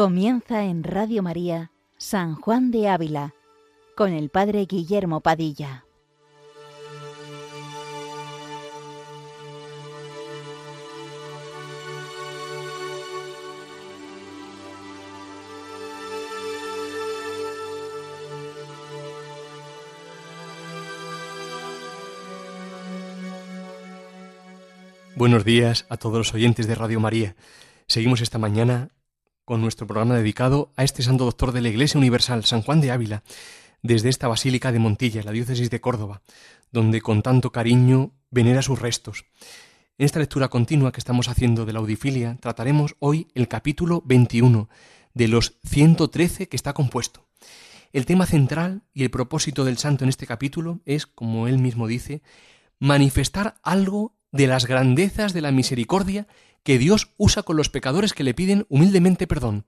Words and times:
Comienza 0.00 0.64
en 0.64 0.82
Radio 0.82 1.22
María 1.22 1.72
San 1.98 2.34
Juan 2.34 2.70
de 2.70 2.88
Ávila 2.88 3.34
con 3.94 4.14
el 4.14 4.30
Padre 4.30 4.64
Guillermo 4.64 5.20
Padilla. 5.20 5.84
Buenos 25.14 25.44
días 25.44 25.84
a 25.90 25.98
todos 25.98 26.16
los 26.16 26.32
oyentes 26.32 26.66
de 26.66 26.74
Radio 26.74 27.00
María. 27.00 27.36
Seguimos 27.86 28.22
esta 28.22 28.38
mañana 28.38 28.88
con 29.50 29.62
nuestro 29.62 29.88
programa 29.88 30.14
dedicado 30.14 30.72
a 30.76 30.84
este 30.84 31.02
santo 31.02 31.24
doctor 31.24 31.50
de 31.50 31.60
la 31.60 31.70
Iglesia 31.70 31.98
Universal, 31.98 32.44
San 32.44 32.62
Juan 32.62 32.80
de 32.80 32.92
Ávila, 32.92 33.24
desde 33.82 34.08
esta 34.08 34.28
Basílica 34.28 34.70
de 34.70 34.78
Montilla, 34.78 35.24
la 35.24 35.32
diócesis 35.32 35.70
de 35.70 35.80
Córdoba, 35.80 36.22
donde 36.70 37.00
con 37.00 37.20
tanto 37.22 37.50
cariño 37.50 38.12
venera 38.30 38.62
sus 38.62 38.78
restos. 38.78 39.24
En 39.98 40.06
esta 40.06 40.20
lectura 40.20 40.46
continua 40.46 40.92
que 40.92 41.00
estamos 41.00 41.28
haciendo 41.28 41.66
de 41.66 41.72
la 41.72 41.80
audifilia, 41.80 42.36
trataremos 42.40 42.94
hoy 43.00 43.26
el 43.34 43.48
capítulo 43.48 44.04
21 44.06 44.68
de 45.14 45.26
los 45.26 45.58
113 45.64 46.48
que 46.48 46.56
está 46.56 46.72
compuesto. 46.72 47.26
El 47.92 48.06
tema 48.06 48.26
central 48.26 48.84
y 48.94 49.02
el 49.02 49.10
propósito 49.10 49.64
del 49.64 49.78
santo 49.78 50.04
en 50.04 50.10
este 50.10 50.28
capítulo 50.28 50.78
es, 50.84 51.08
como 51.08 51.48
él 51.48 51.58
mismo 51.58 51.88
dice, 51.88 52.22
manifestar 52.78 53.56
algo 53.64 54.14
de 54.30 54.46
las 54.46 54.66
grandezas 54.66 55.32
de 55.32 55.40
la 55.40 55.50
misericordia 55.50 56.28
que 56.62 56.78
Dios 56.78 57.12
usa 57.16 57.42
con 57.42 57.56
los 57.56 57.68
pecadores 57.68 58.12
que 58.12 58.24
le 58.24 58.34
piden 58.34 58.66
humildemente 58.68 59.26
perdón. 59.26 59.66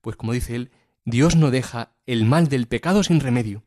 Pues 0.00 0.16
como 0.16 0.32
dice 0.32 0.56
él, 0.56 0.70
Dios 1.04 1.36
no 1.36 1.50
deja 1.50 1.92
el 2.06 2.24
mal 2.24 2.48
del 2.48 2.66
pecado 2.66 3.02
sin 3.02 3.20
remedio. 3.20 3.62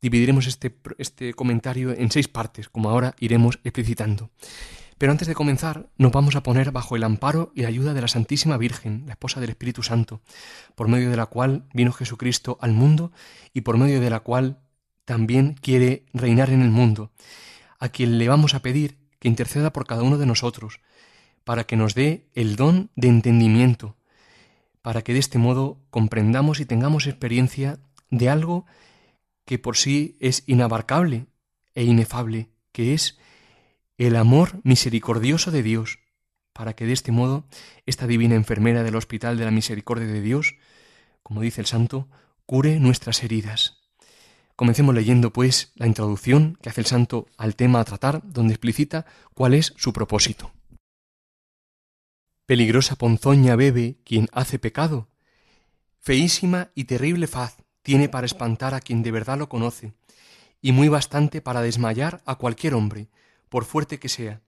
Dividiremos 0.00 0.46
este, 0.46 0.76
este 0.98 1.34
comentario 1.34 1.92
en 1.92 2.10
seis 2.10 2.28
partes, 2.28 2.68
como 2.68 2.90
ahora 2.90 3.14
iremos 3.18 3.58
explicitando. 3.64 4.30
Pero 4.98 5.12
antes 5.12 5.28
de 5.28 5.34
comenzar, 5.34 5.88
nos 5.96 6.10
vamos 6.10 6.34
a 6.34 6.42
poner 6.42 6.72
bajo 6.72 6.96
el 6.96 7.04
amparo 7.04 7.52
y 7.54 7.62
la 7.62 7.68
ayuda 7.68 7.94
de 7.94 8.00
la 8.00 8.08
Santísima 8.08 8.56
Virgen, 8.56 9.04
la 9.06 9.12
esposa 9.12 9.40
del 9.40 9.50
Espíritu 9.50 9.84
Santo, 9.84 10.20
por 10.74 10.88
medio 10.88 11.10
de 11.10 11.16
la 11.16 11.26
cual 11.26 11.64
vino 11.72 11.92
Jesucristo 11.92 12.58
al 12.60 12.72
mundo 12.72 13.12
y 13.54 13.60
por 13.60 13.76
medio 13.76 14.00
de 14.00 14.10
la 14.10 14.20
cual 14.20 14.58
también 15.04 15.54
quiere 15.54 16.04
reinar 16.12 16.50
en 16.50 16.62
el 16.62 16.70
mundo, 16.70 17.12
a 17.78 17.88
quien 17.88 18.18
le 18.18 18.28
vamos 18.28 18.54
a 18.54 18.60
pedir 18.60 18.98
que 19.20 19.28
interceda 19.28 19.72
por 19.72 19.86
cada 19.86 20.02
uno 20.02 20.18
de 20.18 20.26
nosotros, 20.26 20.80
para 21.48 21.64
que 21.64 21.78
nos 21.78 21.94
dé 21.94 22.28
el 22.34 22.56
don 22.56 22.90
de 22.94 23.08
entendimiento, 23.08 23.96
para 24.82 25.00
que 25.00 25.14
de 25.14 25.18
este 25.18 25.38
modo 25.38 25.80
comprendamos 25.88 26.60
y 26.60 26.66
tengamos 26.66 27.06
experiencia 27.06 27.78
de 28.10 28.28
algo 28.28 28.66
que 29.46 29.58
por 29.58 29.78
sí 29.78 30.18
es 30.20 30.42
inabarcable 30.44 31.24
e 31.74 31.84
inefable, 31.84 32.50
que 32.70 32.92
es 32.92 33.16
el 33.96 34.16
amor 34.16 34.60
misericordioso 34.62 35.50
de 35.50 35.62
Dios, 35.62 36.00
para 36.52 36.74
que 36.74 36.84
de 36.84 36.92
este 36.92 37.12
modo 37.12 37.46
esta 37.86 38.06
divina 38.06 38.34
enfermera 38.34 38.82
del 38.82 38.96
Hospital 38.96 39.38
de 39.38 39.46
la 39.46 39.50
Misericordia 39.50 40.06
de 40.06 40.20
Dios, 40.20 40.56
como 41.22 41.40
dice 41.40 41.62
el 41.62 41.66
santo, 41.66 42.10
cure 42.44 42.78
nuestras 42.78 43.24
heridas. 43.24 43.78
Comencemos 44.54 44.94
leyendo, 44.94 45.32
pues, 45.32 45.72
la 45.76 45.86
introducción 45.86 46.58
que 46.60 46.68
hace 46.68 46.82
el 46.82 46.86
santo 46.86 47.26
al 47.38 47.56
tema 47.56 47.80
a 47.80 47.86
tratar, 47.86 48.20
donde 48.22 48.52
explicita 48.52 49.06
cuál 49.32 49.54
es 49.54 49.72
su 49.78 49.94
propósito. 49.94 50.52
Peligrosa 52.48 52.96
ponzoña 52.96 53.56
bebe 53.56 53.98
quien 54.06 54.26
hace 54.32 54.58
pecado. 54.58 55.10
Feísima 56.00 56.70
y 56.74 56.84
terrible 56.84 57.26
faz 57.26 57.58
tiene 57.82 58.08
para 58.08 58.24
espantar 58.24 58.72
a 58.72 58.80
quien 58.80 59.02
de 59.02 59.10
verdad 59.10 59.36
lo 59.36 59.50
conoce, 59.50 59.92
y 60.62 60.72
muy 60.72 60.88
bastante 60.88 61.42
para 61.42 61.60
desmayar 61.60 62.22
a 62.24 62.36
cualquier 62.36 62.72
hombre, 62.72 63.10
por 63.50 63.66
fuerte 63.66 63.98
que 63.98 64.08
sea, 64.08 64.40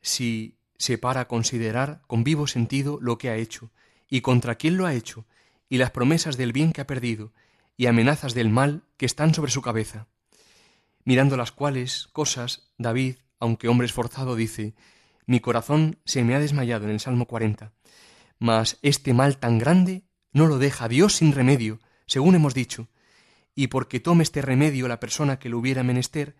si 0.00 0.56
se 0.78 0.96
para 0.96 1.20
a 1.20 1.28
considerar 1.28 2.00
con 2.06 2.24
vivo 2.24 2.46
sentido 2.46 2.96
lo 3.02 3.18
que 3.18 3.28
ha 3.28 3.36
hecho, 3.36 3.70
y 4.08 4.22
contra 4.22 4.54
quién 4.54 4.78
lo 4.78 4.86
ha 4.86 4.94
hecho, 4.94 5.26
y 5.68 5.76
las 5.76 5.90
promesas 5.90 6.38
del 6.38 6.54
bien 6.54 6.72
que 6.72 6.80
ha 6.80 6.86
perdido, 6.86 7.34
y 7.76 7.84
amenazas 7.84 8.32
del 8.32 8.48
mal 8.48 8.82
que 8.96 9.04
están 9.04 9.34
sobre 9.34 9.52
su 9.52 9.60
cabeza. 9.60 10.06
Mirando 11.04 11.36
las 11.36 11.52
cuales 11.52 12.08
cosas, 12.14 12.70
David, 12.78 13.16
aunque 13.38 13.68
hombre 13.68 13.84
esforzado, 13.84 14.36
dice, 14.36 14.72
Mi 15.30 15.38
corazón 15.38 16.00
se 16.04 16.24
me 16.24 16.34
ha 16.34 16.40
desmayado 16.40 16.86
en 16.86 16.90
el 16.90 16.98
Salmo 16.98 17.26
40. 17.26 17.72
Mas 18.40 18.78
este 18.82 19.14
mal 19.14 19.38
tan 19.38 19.58
grande 19.58 20.02
no 20.32 20.48
lo 20.48 20.58
deja 20.58 20.88
Dios 20.88 21.14
sin 21.14 21.30
remedio, 21.30 21.78
según 22.04 22.34
hemos 22.34 22.52
dicho, 22.52 22.88
y 23.54 23.68
porque 23.68 24.00
tome 24.00 24.24
este 24.24 24.42
remedio 24.42 24.88
la 24.88 24.98
persona 24.98 25.38
que 25.38 25.48
lo 25.48 25.58
hubiera 25.58 25.84
menester, 25.84 26.34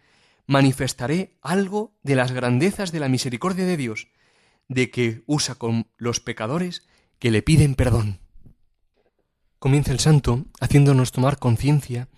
manifestaré 0.49 1.39
algo 1.41 1.95
de 2.03 2.17
las 2.17 2.33
grandezas 2.33 2.91
de 2.91 2.99
la 2.99 3.09
misericordia 3.09 3.65
de 3.65 3.77
Dios, 3.77 4.09
de 4.67 4.91
que 4.91 5.23
usa 5.27 5.55
con 5.55 5.87
los 5.97 6.19
pecadores 6.19 6.85
que 7.21 7.31
le 7.31 7.43
piden 7.43 7.77
perdón. 7.77 8.19
Comienza 9.61 9.93
el 9.93 10.01
santo 10.01 10.47
haciéndonos 10.59 11.13
tomar 11.13 11.39
conciencia 11.39 12.09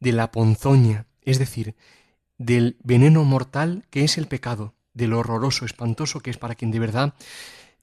de 0.00 0.10
la 0.10 0.32
ponzoña, 0.32 1.06
es 1.22 1.38
decir, 1.38 1.76
del 2.36 2.78
veneno 2.82 3.22
mortal 3.22 3.86
que 3.90 4.02
es 4.02 4.18
el 4.18 4.26
pecado, 4.26 4.75
de 4.96 5.06
lo 5.06 5.18
horroroso, 5.18 5.66
espantoso 5.66 6.20
que 6.20 6.30
es 6.30 6.38
para 6.38 6.54
quien 6.54 6.70
de 6.70 6.78
verdad 6.78 7.14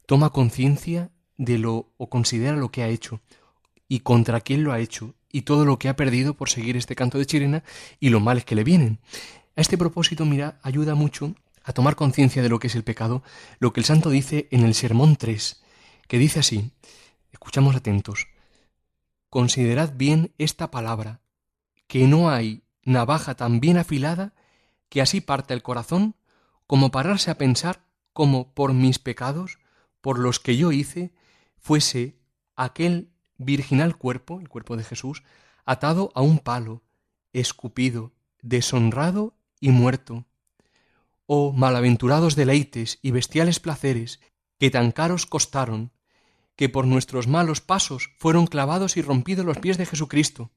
toma 0.07 0.31
conciencia 0.31 1.11
de 1.37 1.59
lo 1.59 1.93
o 1.97 2.09
considera 2.09 2.57
lo 2.57 2.71
que 2.71 2.81
ha 2.81 2.87
hecho 2.87 3.21
y 3.87 3.99
contra 3.99 4.41
quién 4.41 4.63
lo 4.63 4.73
ha 4.73 4.79
hecho 4.79 5.13
y 5.31 5.43
todo 5.43 5.63
lo 5.63 5.77
que 5.77 5.89
ha 5.89 5.95
perdido 5.95 6.33
por 6.33 6.49
seguir 6.49 6.75
este 6.75 6.95
canto 6.95 7.19
de 7.19 7.27
chirena 7.27 7.63
y 7.99 8.09
los 8.09 8.21
males 8.21 8.45
que 8.45 8.55
le 8.55 8.63
vienen. 8.63 8.99
A 9.55 9.61
este 9.61 9.77
propósito, 9.77 10.25
mira, 10.25 10.59
ayuda 10.63 10.95
mucho 10.95 11.35
a 11.63 11.73
tomar 11.73 11.95
conciencia 11.95 12.41
de 12.41 12.49
lo 12.49 12.59
que 12.59 12.67
es 12.67 12.75
el 12.75 12.83
pecado, 12.83 13.23
lo 13.59 13.73
que 13.73 13.79
el 13.79 13.85
santo 13.85 14.09
dice 14.09 14.47
en 14.51 14.63
el 14.63 14.73
Sermón 14.73 15.15
3, 15.15 15.61
que 16.07 16.17
dice 16.17 16.39
así, 16.39 16.71
escuchamos 17.31 17.75
atentos, 17.75 18.27
Considerad 19.29 19.93
bien 19.95 20.31
esta 20.37 20.69
palabra, 20.69 21.21
que 21.87 22.07
no 22.07 22.29
hay 22.29 22.63
navaja 22.83 23.35
tan 23.35 23.59
bien 23.59 23.77
afilada 23.77 24.33
que 24.89 25.01
así 25.01 25.21
parte 25.21 25.55
el 25.55 25.63
corazón 25.63 26.15
como 26.67 26.91
pararse 26.91 27.31
a 27.31 27.37
pensar 27.37 27.85
como 28.13 28.53
por 28.53 28.73
mis 28.73 28.99
pecados, 28.99 29.59
por 30.01 30.19
los 30.19 30.39
que 30.39 30.57
yo 30.57 30.71
hice, 30.71 31.13
fuese 31.57 32.17
aquel 32.55 33.11
virginal 33.37 33.97
cuerpo, 33.97 34.39
el 34.39 34.49
cuerpo 34.49 34.77
de 34.77 34.83
Jesús, 34.83 35.23
atado 35.65 36.11
a 36.15 36.21
un 36.21 36.39
palo, 36.39 36.83
escupido, 37.31 38.13
deshonrado 38.41 39.35
y 39.59 39.69
muerto. 39.69 40.25
Oh 41.25 41.53
malaventurados 41.53 42.35
deleites 42.35 42.99
y 43.01 43.11
bestiales 43.11 43.59
placeres 43.59 44.19
que 44.59 44.69
tan 44.69 44.91
caros 44.91 45.25
costaron, 45.25 45.91
que 46.55 46.69
por 46.69 46.85
nuestros 46.85 47.27
malos 47.27 47.61
pasos 47.61 48.11
fueron 48.19 48.45
clavados 48.45 48.97
y 48.97 49.01
rompidos 49.01 49.45
los 49.45 49.57
pies 49.57 49.77
de 49.77 49.85
Jesucristo. 49.85 50.51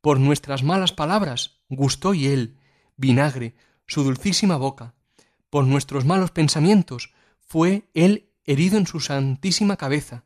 Por 0.00 0.20
nuestras 0.20 0.62
malas 0.62 0.92
palabras 0.92 1.58
gustó 1.68 2.14
y 2.14 2.26
él, 2.26 2.58
vinagre, 2.96 3.56
su 3.86 4.04
dulcísima 4.04 4.56
boca. 4.56 4.93
Por 5.54 5.68
nuestros 5.68 6.04
malos 6.04 6.32
pensamientos 6.32 7.14
fue 7.38 7.88
él 7.94 8.28
herido 8.44 8.76
en 8.76 8.88
su 8.88 8.98
santísima 8.98 9.76
cabeza. 9.76 10.24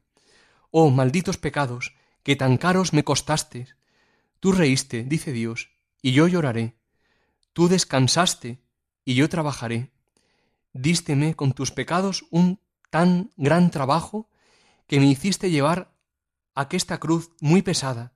Oh 0.71 0.89
malditos 0.89 1.37
pecados, 1.37 1.95
que 2.23 2.35
tan 2.35 2.57
caros 2.57 2.95
me 2.95 3.05
costaste. 3.05 3.69
Tú 4.41 4.53
reíste, 4.53 5.05
dice 5.05 5.33
Dios, 5.33 5.69
y 6.01 6.13
yo 6.13 6.29
lloraré. 6.29 6.79
Tú 7.53 7.69
descansaste, 7.69 8.63
y 9.05 9.17
yo 9.17 9.29
trabajaré. 9.29 9.91
Dísteme 10.73 11.35
con 11.35 11.53
tus 11.53 11.73
pecados 11.73 12.25
un 12.31 12.63
tan 12.89 13.31
gran 13.37 13.71
trabajo 13.71 14.31
que 14.87 14.99
me 14.99 15.09
hiciste 15.09 15.51
llevar 15.51 15.93
aquesta 16.55 17.01
cruz 17.01 17.33
muy 17.43 17.61
pesada, 17.61 18.15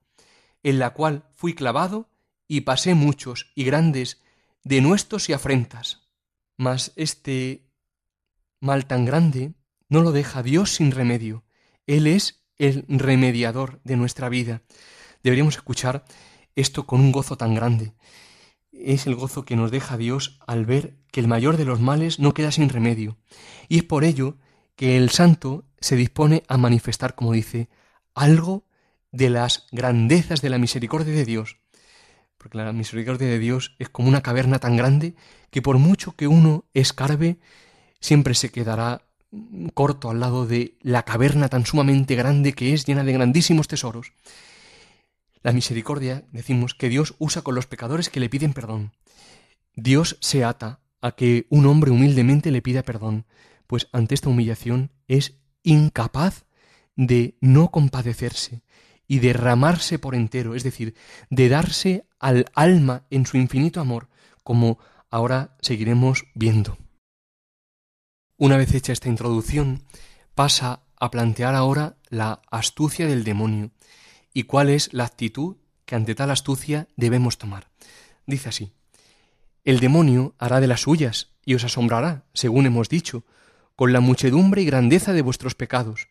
en 0.62 0.78
la 0.78 0.94
cual 0.94 1.28
fui 1.34 1.52
clavado 1.52 2.08
y 2.48 2.62
pasé 2.62 2.94
muchos 2.94 3.52
y 3.54 3.64
grandes 3.64 4.22
denuestos 4.64 5.28
y 5.28 5.34
afrentas. 5.34 6.02
Mas 6.62 6.92
este 6.94 7.66
mal 8.60 8.86
tan 8.86 9.04
grande 9.04 9.54
no 9.88 10.00
lo 10.00 10.12
deja 10.12 10.44
Dios 10.44 10.70
sin 10.70 10.92
remedio. 10.92 11.42
Él 11.88 12.06
es 12.06 12.44
el 12.56 12.84
remediador 12.86 13.80
de 13.82 13.96
nuestra 13.96 14.28
vida. 14.28 14.62
Deberíamos 15.24 15.56
escuchar 15.56 16.04
esto 16.54 16.86
con 16.86 17.00
un 17.00 17.10
gozo 17.10 17.36
tan 17.36 17.56
grande. 17.56 17.94
Es 18.70 19.08
el 19.08 19.16
gozo 19.16 19.44
que 19.44 19.56
nos 19.56 19.72
deja 19.72 19.96
Dios 19.96 20.38
al 20.46 20.64
ver 20.64 20.94
que 21.10 21.18
el 21.18 21.26
mayor 21.26 21.56
de 21.56 21.64
los 21.64 21.80
males 21.80 22.20
no 22.20 22.32
queda 22.32 22.52
sin 22.52 22.68
remedio. 22.68 23.18
Y 23.68 23.78
es 23.78 23.82
por 23.82 24.04
ello 24.04 24.36
que 24.76 24.96
el 24.96 25.10
santo 25.10 25.64
se 25.80 25.96
dispone 25.96 26.44
a 26.46 26.58
manifestar, 26.58 27.16
como 27.16 27.32
dice, 27.32 27.70
algo 28.14 28.68
de 29.10 29.30
las 29.30 29.66
grandezas 29.72 30.42
de 30.42 30.50
la 30.50 30.58
misericordia 30.58 31.12
de 31.12 31.24
Dios. 31.24 31.58
Porque 32.42 32.58
la 32.58 32.72
misericordia 32.72 33.28
de 33.28 33.38
Dios 33.38 33.76
es 33.78 33.88
como 33.88 34.08
una 34.08 34.20
caverna 34.20 34.58
tan 34.58 34.76
grande 34.76 35.14
que 35.50 35.62
por 35.62 35.78
mucho 35.78 36.16
que 36.16 36.26
uno 36.26 36.64
escarbe, 36.74 37.38
siempre 38.00 38.34
se 38.34 38.50
quedará 38.50 39.02
corto 39.74 40.10
al 40.10 40.18
lado 40.18 40.44
de 40.44 40.76
la 40.82 41.04
caverna 41.04 41.48
tan 41.48 41.64
sumamente 41.64 42.16
grande 42.16 42.52
que 42.52 42.74
es, 42.74 42.84
llena 42.84 43.04
de 43.04 43.12
grandísimos 43.12 43.68
tesoros. 43.68 44.12
La 45.42 45.52
misericordia, 45.52 46.24
decimos, 46.32 46.74
que 46.74 46.88
Dios 46.88 47.14
usa 47.18 47.42
con 47.42 47.54
los 47.54 47.66
pecadores 47.66 48.10
que 48.10 48.18
le 48.18 48.28
piden 48.28 48.54
perdón. 48.54 48.92
Dios 49.76 50.18
se 50.20 50.42
ata 50.42 50.80
a 51.00 51.12
que 51.12 51.46
un 51.48 51.66
hombre 51.66 51.92
humildemente 51.92 52.50
le 52.50 52.60
pida 52.60 52.82
perdón, 52.82 53.24
pues 53.68 53.88
ante 53.92 54.16
esta 54.16 54.30
humillación 54.30 54.90
es 55.06 55.36
incapaz 55.62 56.44
de 56.96 57.36
no 57.40 57.70
compadecerse 57.70 58.62
y 59.06 59.18
derramarse 59.18 59.98
por 59.98 60.14
entero, 60.14 60.54
es 60.54 60.62
decir, 60.62 60.94
de 61.30 61.48
darse 61.48 62.06
al 62.22 62.46
alma 62.54 63.04
en 63.10 63.26
su 63.26 63.36
infinito 63.36 63.80
amor, 63.80 64.08
como 64.42 64.78
ahora 65.10 65.56
seguiremos 65.60 66.24
viendo. 66.34 66.78
Una 68.38 68.56
vez 68.56 68.72
hecha 68.74 68.92
esta 68.92 69.08
introducción, 69.08 69.82
pasa 70.34 70.84
a 70.98 71.10
plantear 71.10 71.54
ahora 71.54 71.96
la 72.08 72.40
astucia 72.50 73.06
del 73.06 73.24
demonio 73.24 73.72
y 74.32 74.44
cuál 74.44 74.70
es 74.70 74.94
la 74.94 75.04
actitud 75.04 75.56
que 75.84 75.96
ante 75.96 76.14
tal 76.14 76.30
astucia 76.30 76.88
debemos 76.96 77.38
tomar. 77.38 77.68
Dice 78.24 78.48
así, 78.48 78.72
el 79.64 79.80
demonio 79.80 80.34
hará 80.38 80.60
de 80.60 80.68
las 80.68 80.82
suyas 80.82 81.32
y 81.44 81.54
os 81.54 81.64
asombrará, 81.64 82.24
según 82.34 82.66
hemos 82.66 82.88
dicho, 82.88 83.24
con 83.74 83.92
la 83.92 84.00
muchedumbre 84.00 84.62
y 84.62 84.66
grandeza 84.66 85.12
de 85.12 85.22
vuestros 85.22 85.56
pecados. 85.56 86.08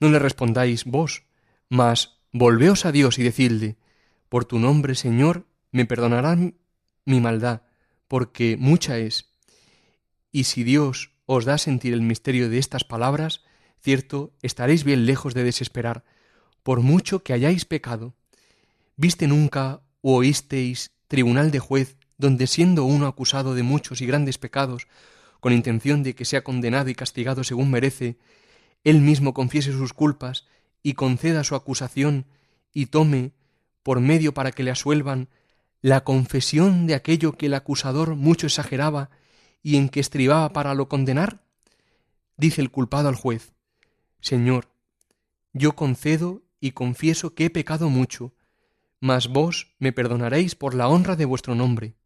No 0.00 0.08
le 0.08 0.18
respondáis 0.18 0.84
vos, 0.84 1.22
mas 1.68 2.18
volveos 2.32 2.84
a 2.84 2.92
Dios 2.92 3.18
y 3.18 3.22
decidle, 3.22 3.76
por 4.28 4.44
tu 4.44 4.58
nombre, 4.58 4.94
Señor, 4.94 5.46
me 5.72 5.86
perdonarán 5.86 6.54
mi 7.04 7.20
maldad, 7.20 7.62
porque 8.06 8.56
mucha 8.56 8.98
es. 8.98 9.34
Y 10.30 10.44
si 10.44 10.62
Dios 10.62 11.10
os 11.26 11.44
da 11.44 11.54
a 11.54 11.58
sentir 11.58 11.94
el 11.94 12.02
misterio 12.02 12.48
de 12.48 12.58
estas 12.58 12.84
palabras, 12.84 13.42
cierto, 13.80 14.32
estaréis 14.42 14.84
bien 14.84 15.06
lejos 15.06 15.34
de 15.34 15.44
desesperar, 15.44 16.04
por 16.62 16.80
mucho 16.80 17.24
que 17.24 17.32
hayáis 17.32 17.64
pecado. 17.64 18.14
¿Viste 18.96 19.26
nunca 19.26 19.82
o 20.00 20.16
oísteis 20.16 20.92
tribunal 21.08 21.50
de 21.50 21.58
juez 21.58 21.96
donde 22.18 22.46
siendo 22.46 22.84
uno 22.84 23.06
acusado 23.06 23.54
de 23.54 23.62
muchos 23.62 24.00
y 24.00 24.06
grandes 24.06 24.38
pecados, 24.38 24.86
con 25.40 25.52
intención 25.52 26.02
de 26.02 26.14
que 26.14 26.24
sea 26.24 26.44
condenado 26.44 26.88
y 26.88 26.94
castigado 26.94 27.42
según 27.42 27.70
merece, 27.70 28.16
él 28.84 29.00
mismo 29.00 29.34
confiese 29.34 29.72
sus 29.72 29.92
culpas 29.92 30.46
y 30.82 30.94
conceda 30.94 31.44
su 31.44 31.56
acusación 31.56 32.26
y 32.72 32.86
tome, 32.86 33.32
por 33.82 34.00
medio 34.00 34.32
para 34.34 34.52
que 34.52 34.62
le 34.62 34.70
asuelvan, 34.70 35.28
la 35.82 36.04
confesión 36.04 36.86
de 36.86 36.94
aquello 36.94 37.32
que 37.32 37.46
el 37.46 37.54
acusador 37.54 38.14
mucho 38.14 38.46
exageraba 38.46 39.10
y 39.62 39.76
en 39.76 39.88
que 39.88 40.00
estribaba 40.00 40.52
para 40.52 40.74
lo 40.74 40.88
condenar? 40.88 41.44
Dice 42.36 42.62
el 42.62 42.70
culpado 42.70 43.08
al 43.08 43.16
juez, 43.16 43.52
Señor, 44.20 44.72
yo 45.52 45.72
concedo 45.74 46.42
y 46.60 46.70
confieso 46.70 47.34
que 47.34 47.46
he 47.46 47.50
pecado 47.50 47.90
mucho, 47.90 48.32
mas 49.00 49.28
vos 49.28 49.74
me 49.80 49.92
perdonaréis 49.92 50.54
por 50.54 50.74
la 50.74 50.88
honra 50.88 51.16
de 51.16 51.24
vuestro 51.24 51.56
nombre. 51.56 51.96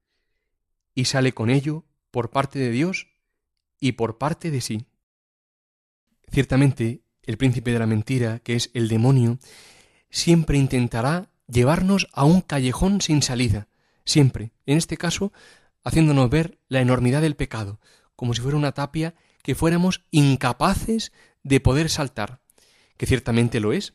Y 0.94 1.04
sale 1.04 1.32
con 1.32 1.50
ello 1.50 1.84
por 2.10 2.30
parte 2.30 2.58
de 2.58 2.70
Dios 2.70 3.08
y 3.78 3.92
por 3.92 4.16
parte 4.16 4.50
de 4.50 4.62
sí. 4.62 4.86
Ciertamente, 6.32 7.02
el 7.22 7.36
príncipe 7.36 7.72
de 7.72 7.78
la 7.78 7.86
mentira, 7.86 8.38
que 8.38 8.56
es 8.56 8.70
el 8.72 8.88
demonio, 8.88 9.38
siempre 10.08 10.56
intentará 10.56 11.28
llevarnos 11.48 12.08
a 12.12 12.24
un 12.24 12.40
callejón 12.40 13.00
sin 13.00 13.22
salida, 13.22 13.68
siempre, 14.04 14.52
en 14.66 14.78
este 14.78 14.96
caso, 14.96 15.32
haciéndonos 15.84 16.30
ver 16.30 16.58
la 16.68 16.80
enormidad 16.80 17.22
del 17.22 17.36
pecado, 17.36 17.80
como 18.16 18.34
si 18.34 18.40
fuera 18.40 18.56
una 18.56 18.72
tapia 18.72 19.14
que 19.42 19.54
fuéramos 19.54 20.02
incapaces 20.10 21.12
de 21.42 21.60
poder 21.60 21.90
saltar, 21.90 22.40
que 22.96 23.06
ciertamente 23.06 23.60
lo 23.60 23.72
es, 23.72 23.94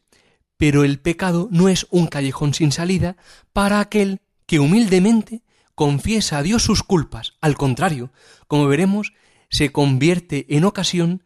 pero 0.57 0.83
el 0.83 0.99
pecado 0.99 1.49
no 1.51 1.69
es 1.69 1.87
un 1.89 2.07
callejón 2.07 2.53
sin 2.53 2.71
salida 2.71 3.17
para 3.51 3.79
aquel 3.79 4.21
que 4.45 4.59
humildemente 4.59 5.43
confiesa 5.75 6.37
a 6.37 6.43
Dios 6.43 6.63
sus 6.63 6.83
culpas. 6.83 7.33
Al 7.41 7.57
contrario, 7.57 8.11
como 8.47 8.67
veremos, 8.67 9.13
se 9.49 9.71
convierte 9.71 10.45
en 10.55 10.63
ocasión 10.63 11.23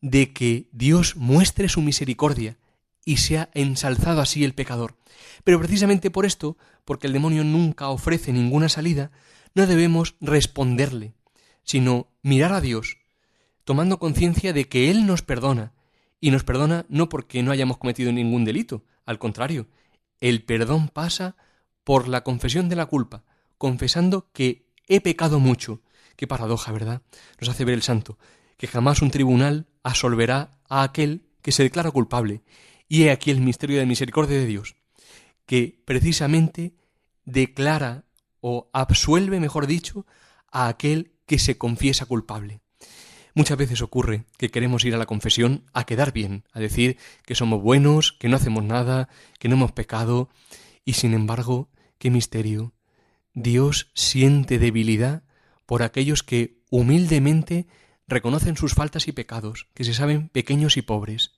de 0.00 0.32
que 0.32 0.68
Dios 0.72 1.16
muestre 1.16 1.68
su 1.68 1.80
misericordia 1.80 2.58
y 3.08 3.16
sea 3.16 3.48
ensalzado 3.54 4.20
así 4.20 4.44
el 4.44 4.52
pecador. 4.52 4.98
Pero 5.42 5.58
precisamente 5.58 6.10
por 6.10 6.26
esto, 6.26 6.58
porque 6.84 7.06
el 7.06 7.14
demonio 7.14 7.42
nunca 7.42 7.88
ofrece 7.88 8.34
ninguna 8.34 8.68
salida, 8.68 9.12
no 9.54 9.66
debemos 9.66 10.16
responderle, 10.20 11.14
sino 11.64 12.08
mirar 12.20 12.52
a 12.52 12.60
Dios, 12.60 12.98
tomando 13.64 13.98
conciencia 13.98 14.52
de 14.52 14.68
que 14.68 14.90
Él 14.90 15.06
nos 15.06 15.22
perdona, 15.22 15.72
y 16.20 16.32
nos 16.32 16.44
perdona 16.44 16.84
no 16.90 17.08
porque 17.08 17.42
no 17.42 17.50
hayamos 17.50 17.78
cometido 17.78 18.12
ningún 18.12 18.44
delito, 18.44 18.84
al 19.06 19.18
contrario, 19.18 19.68
el 20.20 20.44
perdón 20.44 20.90
pasa 20.90 21.34
por 21.84 22.08
la 22.08 22.24
confesión 22.24 22.68
de 22.68 22.76
la 22.76 22.84
culpa, 22.84 23.24
confesando 23.56 24.28
que 24.34 24.68
he 24.86 25.00
pecado 25.00 25.40
mucho. 25.40 25.80
Qué 26.14 26.26
paradoja, 26.26 26.72
¿verdad? 26.72 27.00
Nos 27.40 27.48
hace 27.48 27.64
ver 27.64 27.72
el 27.72 27.82
santo, 27.82 28.18
que 28.58 28.66
jamás 28.66 29.00
un 29.00 29.10
tribunal 29.10 29.66
absolverá 29.82 30.58
a 30.68 30.82
aquel 30.82 31.24
que 31.40 31.52
se 31.52 31.62
declara 31.62 31.90
culpable. 31.90 32.42
Y 32.88 33.04
he 33.04 33.10
aquí 33.10 33.30
el 33.30 33.40
misterio 33.40 33.78
de 33.78 33.86
misericordia 33.86 34.38
de 34.38 34.46
Dios, 34.46 34.76
que 35.46 35.80
precisamente 35.84 36.74
declara 37.24 38.04
o 38.40 38.70
absuelve, 38.72 39.40
mejor 39.40 39.66
dicho, 39.66 40.06
a 40.50 40.68
aquel 40.68 41.12
que 41.26 41.38
se 41.38 41.58
confiesa 41.58 42.06
culpable. 42.06 42.60
Muchas 43.34 43.58
veces 43.58 43.82
ocurre 43.82 44.24
que 44.36 44.50
queremos 44.50 44.84
ir 44.84 44.94
a 44.94 44.98
la 44.98 45.06
confesión 45.06 45.64
a 45.72 45.84
quedar 45.84 46.12
bien, 46.12 46.44
a 46.52 46.60
decir 46.60 46.96
que 47.24 47.34
somos 47.34 47.62
buenos, 47.62 48.12
que 48.12 48.28
no 48.28 48.36
hacemos 48.36 48.64
nada, 48.64 49.08
que 49.38 49.48
no 49.48 49.54
hemos 49.54 49.72
pecado, 49.72 50.28
y 50.84 50.94
sin 50.94 51.14
embargo, 51.14 51.68
qué 51.98 52.10
misterio. 52.10 52.72
Dios 53.34 53.92
siente 53.94 54.58
debilidad 54.58 55.22
por 55.66 55.82
aquellos 55.82 56.22
que 56.22 56.58
humildemente 56.70 57.66
reconocen 58.08 58.56
sus 58.56 58.74
faltas 58.74 59.06
y 59.06 59.12
pecados, 59.12 59.68
que 59.74 59.84
se 59.84 59.94
saben 59.94 60.30
pequeños 60.30 60.76
y 60.76 60.82
pobres. 60.82 61.37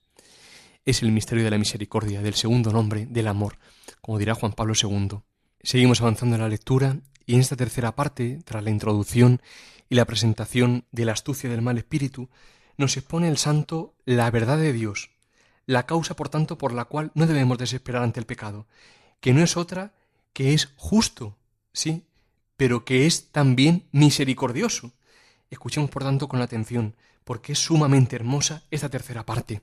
Es 0.83 1.03
el 1.03 1.11
misterio 1.11 1.43
de 1.43 1.51
la 1.51 1.59
misericordia, 1.59 2.23
del 2.23 2.33
segundo 2.33 2.71
nombre, 2.71 3.05
del 3.05 3.27
amor, 3.27 3.59
como 4.01 4.17
dirá 4.17 4.33
Juan 4.33 4.53
Pablo 4.53 4.73
II. 4.81 5.19
Seguimos 5.61 6.01
avanzando 6.01 6.35
en 6.35 6.41
la 6.41 6.49
lectura 6.49 6.97
y 7.27 7.35
en 7.35 7.39
esta 7.39 7.55
tercera 7.55 7.95
parte, 7.95 8.39
tras 8.45 8.63
la 8.63 8.71
introducción 8.71 9.43
y 9.89 9.95
la 9.95 10.05
presentación 10.05 10.85
de 10.91 11.05
la 11.05 11.11
astucia 11.11 11.51
del 11.51 11.61
mal 11.61 11.77
espíritu, 11.77 12.29
nos 12.77 12.97
expone 12.97 13.27
el 13.27 13.37
santo 13.37 13.93
la 14.05 14.31
verdad 14.31 14.57
de 14.57 14.73
Dios, 14.73 15.11
la 15.67 15.85
causa, 15.85 16.15
por 16.15 16.29
tanto, 16.29 16.57
por 16.57 16.73
la 16.73 16.85
cual 16.85 17.11
no 17.13 17.27
debemos 17.27 17.59
desesperar 17.59 18.01
ante 18.01 18.19
el 18.19 18.25
pecado, 18.25 18.65
que 19.19 19.33
no 19.33 19.43
es 19.43 19.57
otra 19.57 19.93
que 20.33 20.55
es 20.55 20.69
justo, 20.77 21.37
sí, 21.73 22.07
pero 22.57 22.85
que 22.85 23.05
es 23.05 23.31
también 23.31 23.87
misericordioso. 23.91 24.93
Escuchemos, 25.51 25.91
por 25.91 26.03
tanto, 26.03 26.27
con 26.27 26.41
atención, 26.41 26.95
porque 27.23 27.51
es 27.51 27.59
sumamente 27.59 28.15
hermosa 28.15 28.63
esta 28.71 28.89
tercera 28.89 29.25
parte. 29.27 29.61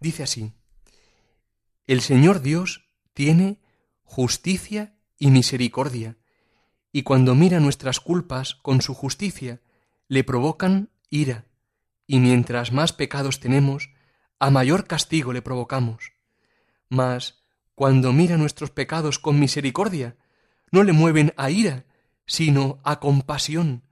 Dice 0.00 0.22
así, 0.22 0.52
El 1.86 2.00
Señor 2.00 2.40
Dios 2.42 2.88
tiene 3.14 3.60
justicia 4.02 4.96
y 5.18 5.30
misericordia, 5.30 6.18
y 6.92 7.02
cuando 7.02 7.34
mira 7.34 7.60
nuestras 7.60 8.00
culpas 8.00 8.54
con 8.56 8.80
su 8.80 8.94
justicia, 8.94 9.60
le 10.08 10.24
provocan 10.24 10.90
ira, 11.10 11.46
y 12.06 12.20
mientras 12.20 12.72
más 12.72 12.92
pecados 12.92 13.40
tenemos, 13.40 13.90
a 14.38 14.50
mayor 14.50 14.86
castigo 14.86 15.32
le 15.32 15.42
provocamos. 15.42 16.12
Mas, 16.88 17.42
cuando 17.74 18.12
mira 18.12 18.36
nuestros 18.36 18.70
pecados 18.70 19.18
con 19.18 19.40
misericordia, 19.40 20.16
no 20.70 20.84
le 20.84 20.92
mueven 20.92 21.32
a 21.36 21.50
ira, 21.50 21.86
sino 22.26 22.80
a 22.84 23.00
compasión, 23.00 23.82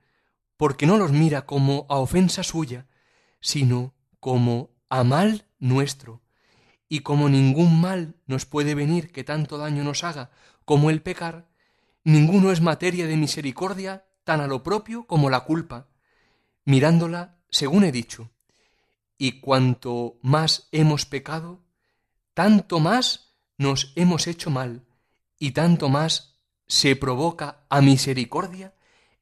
porque 0.57 0.85
no 0.85 0.97
los 0.97 1.11
mira 1.11 1.45
como 1.45 1.85
a 1.89 1.97
ofensa 1.97 2.43
suya, 2.43 2.87
sino 3.41 3.95
como 4.19 4.71
a 4.89 5.03
mal 5.03 5.45
nuestro. 5.65 6.21
Y 6.87 6.99
como 6.99 7.29
ningún 7.29 7.81
mal 7.81 8.15
nos 8.27 8.45
puede 8.45 8.75
venir 8.75 9.11
que 9.11 9.23
tanto 9.23 9.57
daño 9.57 9.83
nos 9.83 10.03
haga 10.03 10.31
como 10.65 10.89
el 10.89 11.01
pecar, 11.01 11.47
Ninguno 12.05 12.51
es 12.51 12.61
materia 12.61 13.07
de 13.07 13.17
misericordia 13.17 14.05
tan 14.23 14.39
a 14.39 14.45
lo 14.45 14.61
propio 14.61 15.07
como 15.07 15.31
la 15.31 15.39
culpa, 15.39 15.87
mirándola 16.63 17.39
según 17.49 17.83
he 17.83 17.91
dicho. 17.91 18.29
Y 19.17 19.39
cuanto 19.39 20.19
más 20.21 20.67
hemos 20.71 21.07
pecado, 21.07 21.63
tanto 22.35 22.79
más 22.79 23.33
nos 23.57 23.91
hemos 23.95 24.27
hecho 24.27 24.51
mal, 24.51 24.85
y 25.39 25.51
tanto 25.51 25.89
más 25.89 26.37
se 26.67 26.95
provoca 26.95 27.65
a 27.69 27.81
misericordia 27.81 28.75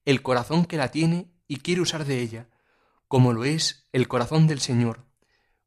el 0.03 0.21
corazón 0.21 0.65
que 0.65 0.75
la 0.75 0.91
tiene 0.91 1.31
y 1.47 1.57
quiere 1.57 1.79
usar 1.79 2.03
de 2.03 2.19
ella, 2.19 2.49
como 3.07 3.31
lo 3.31 3.45
es 3.45 3.87
el 3.93 4.09
corazón 4.09 4.45
del 4.47 4.59
Señor, 4.59 5.05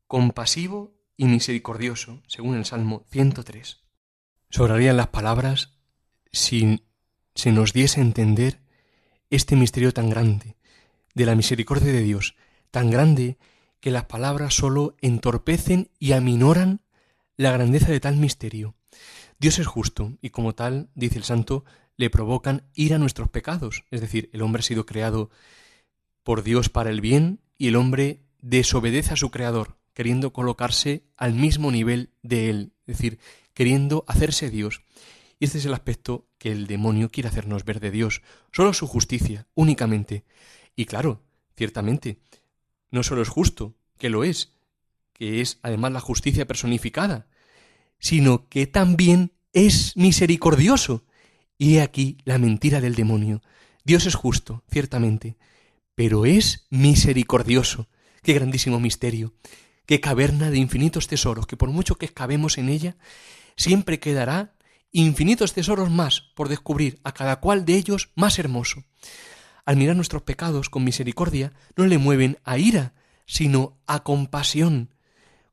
compasivo 0.06 0.94
y 1.16 1.26
misericordioso, 1.26 2.22
según 2.26 2.56
el 2.56 2.64
Salmo 2.64 3.04
103. 3.10 3.80
Sobrarían 4.50 4.96
las 4.96 5.08
palabras 5.08 5.78
sin 6.32 6.82
se 7.34 7.52
nos 7.52 7.72
diese 7.72 8.00
a 8.00 8.04
entender 8.04 8.60
este 9.30 9.56
misterio 9.56 9.92
tan 9.92 10.08
grande 10.08 10.56
de 11.14 11.26
la 11.26 11.34
misericordia 11.34 11.92
de 11.92 12.02
Dios, 12.02 12.36
tan 12.70 12.90
grande 12.90 13.38
que 13.80 13.90
las 13.90 14.04
palabras 14.04 14.54
sólo 14.54 14.96
entorpecen 15.00 15.90
y 15.98 16.12
aminoran 16.12 16.82
la 17.36 17.52
grandeza 17.52 17.90
de 17.90 18.00
tal 18.00 18.16
misterio. 18.16 18.75
Dios 19.38 19.58
es 19.58 19.66
justo 19.66 20.12
y 20.22 20.30
como 20.30 20.54
tal, 20.54 20.90
dice 20.94 21.18
el 21.18 21.25
santo, 21.25 21.64
le 21.96 22.10
provocan 22.10 22.68
ir 22.75 22.94
a 22.94 22.98
nuestros 22.98 23.28
pecados. 23.28 23.84
Es 23.90 24.00
decir, 24.00 24.30
el 24.32 24.42
hombre 24.42 24.60
ha 24.60 24.62
sido 24.62 24.86
creado 24.86 25.30
por 26.22 26.42
Dios 26.42 26.68
para 26.68 26.90
el 26.90 27.00
bien 27.00 27.40
y 27.58 27.68
el 27.68 27.76
hombre 27.76 28.22
desobedece 28.40 29.14
a 29.14 29.16
su 29.16 29.30
creador, 29.30 29.78
queriendo 29.96 30.30
colocarse 30.30 31.04
al 31.16 31.32
mismo 31.32 31.72
nivel 31.72 32.10
de 32.22 32.50
él, 32.50 32.72
es 32.86 32.98
decir, 32.98 33.18
queriendo 33.54 34.04
hacerse 34.06 34.50
Dios. 34.50 34.82
Y 35.38 35.46
este 35.46 35.56
es 35.56 35.64
el 35.64 35.72
aspecto 35.72 36.26
que 36.36 36.52
el 36.52 36.66
demonio 36.66 37.08
quiere 37.08 37.30
hacernos 37.30 37.64
ver 37.64 37.80
de 37.80 37.90
Dios, 37.90 38.20
solo 38.52 38.74
su 38.74 38.86
justicia, 38.86 39.46
únicamente. 39.54 40.26
Y 40.76 40.84
claro, 40.84 41.22
ciertamente, 41.56 42.18
no 42.90 43.02
solo 43.02 43.22
es 43.22 43.30
justo, 43.30 43.74
que 43.96 44.10
lo 44.10 44.22
es, 44.22 44.52
que 45.14 45.40
es 45.40 45.60
además 45.62 45.92
la 45.92 46.00
justicia 46.00 46.46
personificada, 46.46 47.26
sino 47.98 48.50
que 48.50 48.66
también 48.66 49.32
es 49.54 49.96
misericordioso. 49.96 51.06
Y 51.56 51.76
he 51.76 51.80
aquí 51.80 52.18
la 52.26 52.36
mentira 52.36 52.82
del 52.82 52.96
demonio. 52.96 53.40
Dios 53.82 54.04
es 54.04 54.14
justo, 54.14 54.62
ciertamente, 54.70 55.38
pero 55.94 56.26
es 56.26 56.66
misericordioso. 56.68 57.88
Qué 58.22 58.34
grandísimo 58.34 58.78
misterio, 58.78 59.32
qué 59.86 60.00
caverna 60.00 60.50
de 60.50 60.58
infinitos 60.58 61.06
tesoros, 61.06 61.46
que 61.46 61.56
por 61.56 61.70
mucho 61.70 61.96
que 61.96 62.06
excavemos 62.06 62.58
en 62.58 62.68
ella, 62.68 62.96
siempre 63.56 63.98
quedará 64.00 64.54
infinitos 64.92 65.52
tesoros 65.52 65.90
más 65.90 66.22
por 66.34 66.48
descubrir, 66.48 67.00
a 67.04 67.12
cada 67.12 67.40
cual 67.40 67.64
de 67.64 67.74
ellos 67.74 68.10
más 68.14 68.38
hermoso. 68.38 68.84
Al 69.64 69.76
mirar 69.76 69.96
nuestros 69.96 70.22
pecados 70.22 70.70
con 70.70 70.84
misericordia, 70.84 71.52
no 71.76 71.86
le 71.86 71.98
mueven 71.98 72.38
a 72.44 72.58
ira, 72.58 72.94
sino 73.26 73.78
a 73.86 74.02
compasión, 74.04 74.94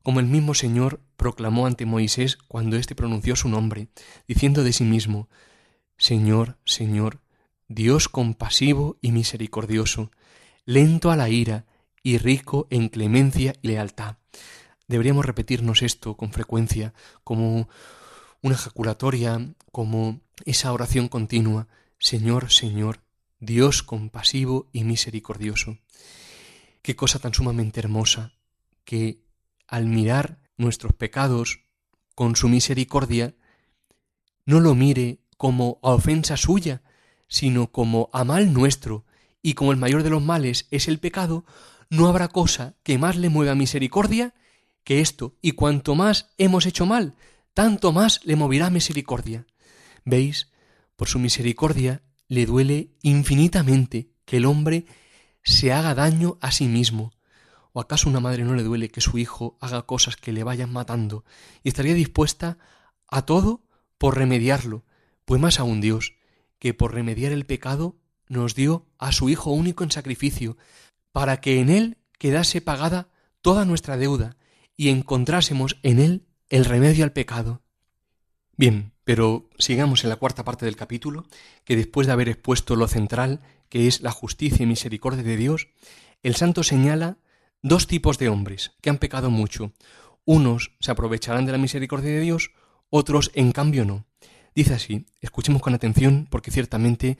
como 0.02 0.20
el 0.20 0.26
mismo 0.26 0.54
Señor 0.54 1.00
proclamó 1.16 1.66
ante 1.66 1.86
Moisés 1.86 2.36
cuando 2.48 2.76
éste 2.76 2.94
pronunció 2.94 3.36
su 3.36 3.48
nombre, 3.48 3.88
diciendo 4.28 4.62
de 4.62 4.72
sí 4.72 4.84
mismo, 4.84 5.28
Señor, 5.96 6.58
Señor, 6.64 7.20
Dios 7.68 8.08
compasivo 8.08 8.98
y 9.00 9.12
misericordioso, 9.12 10.10
lento 10.64 11.10
a 11.10 11.16
la 11.16 11.28
ira 11.28 11.66
y 12.02 12.18
rico 12.18 12.66
en 12.70 12.88
clemencia 12.88 13.54
y 13.62 13.68
lealtad. 13.68 14.16
Deberíamos 14.88 15.24
repetirnos 15.24 15.82
esto 15.82 16.16
con 16.16 16.32
frecuencia, 16.32 16.94
como 17.22 17.68
una 18.42 18.54
ejaculatoria, 18.54 19.54
como 19.72 20.20
esa 20.44 20.72
oración 20.72 21.08
continua, 21.08 21.68
Señor, 21.98 22.52
Señor, 22.52 23.00
Dios 23.40 23.82
compasivo 23.82 24.68
y 24.72 24.84
misericordioso. 24.84 25.78
Qué 26.82 26.96
cosa 26.96 27.18
tan 27.18 27.32
sumamente 27.32 27.80
hermosa 27.80 28.32
que 28.84 29.22
al 29.66 29.86
mirar 29.86 30.38
nuestros 30.56 30.92
pecados 30.92 31.60
con 32.14 32.36
su 32.36 32.48
misericordia, 32.48 33.34
no 34.44 34.60
lo 34.60 34.74
mire 34.74 35.20
como 35.36 35.78
a 35.82 35.90
ofensa 35.90 36.36
suya, 36.36 36.82
sino 37.26 37.72
como 37.72 38.10
a 38.12 38.24
mal 38.24 38.52
nuestro, 38.52 39.04
y 39.42 39.54
como 39.54 39.72
el 39.72 39.78
mayor 39.78 40.02
de 40.02 40.10
los 40.10 40.22
males 40.22 40.66
es 40.70 40.88
el 40.88 40.98
pecado, 40.98 41.44
no 41.90 42.08
habrá 42.08 42.28
cosa 42.28 42.76
que 42.82 42.98
más 42.98 43.16
le 43.16 43.28
mueva 43.28 43.54
misericordia 43.54 44.34
que 44.84 45.00
esto, 45.00 45.36
y 45.40 45.52
cuanto 45.52 45.94
más 45.94 46.34
hemos 46.36 46.66
hecho 46.66 46.84
mal, 46.84 47.14
tanto 47.54 47.92
más 47.92 48.20
le 48.24 48.36
moverá 48.36 48.68
misericordia. 48.68 49.46
¿Veis? 50.04 50.50
Por 50.96 51.08
su 51.08 51.18
misericordia 51.18 52.02
le 52.28 52.44
duele 52.44 52.90
infinitamente 53.02 54.10
que 54.26 54.36
el 54.36 54.44
hombre 54.44 54.86
se 55.42 55.72
haga 55.72 55.94
daño 55.94 56.38
a 56.40 56.52
sí 56.52 56.66
mismo, 56.66 57.12
¿O 57.76 57.80
acaso 57.80 58.08
una 58.08 58.20
madre 58.20 58.44
no 58.44 58.54
le 58.54 58.62
duele 58.62 58.88
que 58.88 59.00
su 59.00 59.18
hijo 59.18 59.58
haga 59.60 59.82
cosas 59.82 60.14
que 60.14 60.32
le 60.32 60.44
vayan 60.44 60.72
matando 60.72 61.24
y 61.64 61.68
estaría 61.68 61.92
dispuesta 61.92 62.56
a 63.08 63.22
todo 63.22 63.66
por 63.98 64.16
remediarlo? 64.16 64.84
Pues 65.24 65.40
más 65.40 65.58
aún 65.58 65.80
Dios, 65.80 66.14
que 66.60 66.72
por 66.72 66.94
remediar 66.94 67.32
el 67.32 67.46
pecado 67.46 67.96
nos 68.28 68.54
dio 68.54 68.86
a 68.96 69.10
su 69.10 69.28
Hijo 69.28 69.50
único 69.50 69.82
en 69.82 69.90
sacrificio, 69.90 70.56
para 71.14 71.40
que 71.40 71.60
en 71.60 71.70
Él 71.70 71.98
quedase 72.18 72.60
pagada 72.60 73.06
toda 73.40 73.64
nuestra 73.64 73.96
deuda 73.96 74.36
y 74.76 74.88
encontrásemos 74.88 75.78
en 75.84 76.00
Él 76.00 76.26
el 76.48 76.64
remedio 76.64 77.04
al 77.04 77.12
pecado. 77.12 77.62
Bien, 78.56 78.90
pero 79.04 79.48
sigamos 79.56 80.02
en 80.02 80.10
la 80.10 80.16
cuarta 80.16 80.44
parte 80.44 80.64
del 80.64 80.74
capítulo, 80.74 81.24
que 81.62 81.76
después 81.76 82.08
de 82.08 82.14
haber 82.14 82.28
expuesto 82.28 82.74
lo 82.74 82.88
central, 82.88 83.42
que 83.68 83.86
es 83.86 84.00
la 84.00 84.10
justicia 84.10 84.64
y 84.64 84.66
misericordia 84.66 85.22
de 85.22 85.36
Dios, 85.36 85.68
el 86.24 86.34
santo 86.34 86.64
señala 86.64 87.18
dos 87.62 87.86
tipos 87.86 88.18
de 88.18 88.28
hombres 88.28 88.72
que 88.80 88.90
han 88.90 88.98
pecado 88.98 89.30
mucho. 89.30 89.72
Unos 90.24 90.72
se 90.80 90.90
aprovecharán 90.90 91.46
de 91.46 91.52
la 91.52 91.58
misericordia 91.58 92.10
de 92.10 92.20
Dios, 92.22 92.50
otros 92.90 93.30
en 93.34 93.52
cambio 93.52 93.84
no. 93.84 94.04
Dice 94.52 94.74
así, 94.74 95.06
escuchemos 95.20 95.62
con 95.62 95.74
atención 95.74 96.26
porque 96.28 96.50
ciertamente 96.50 97.18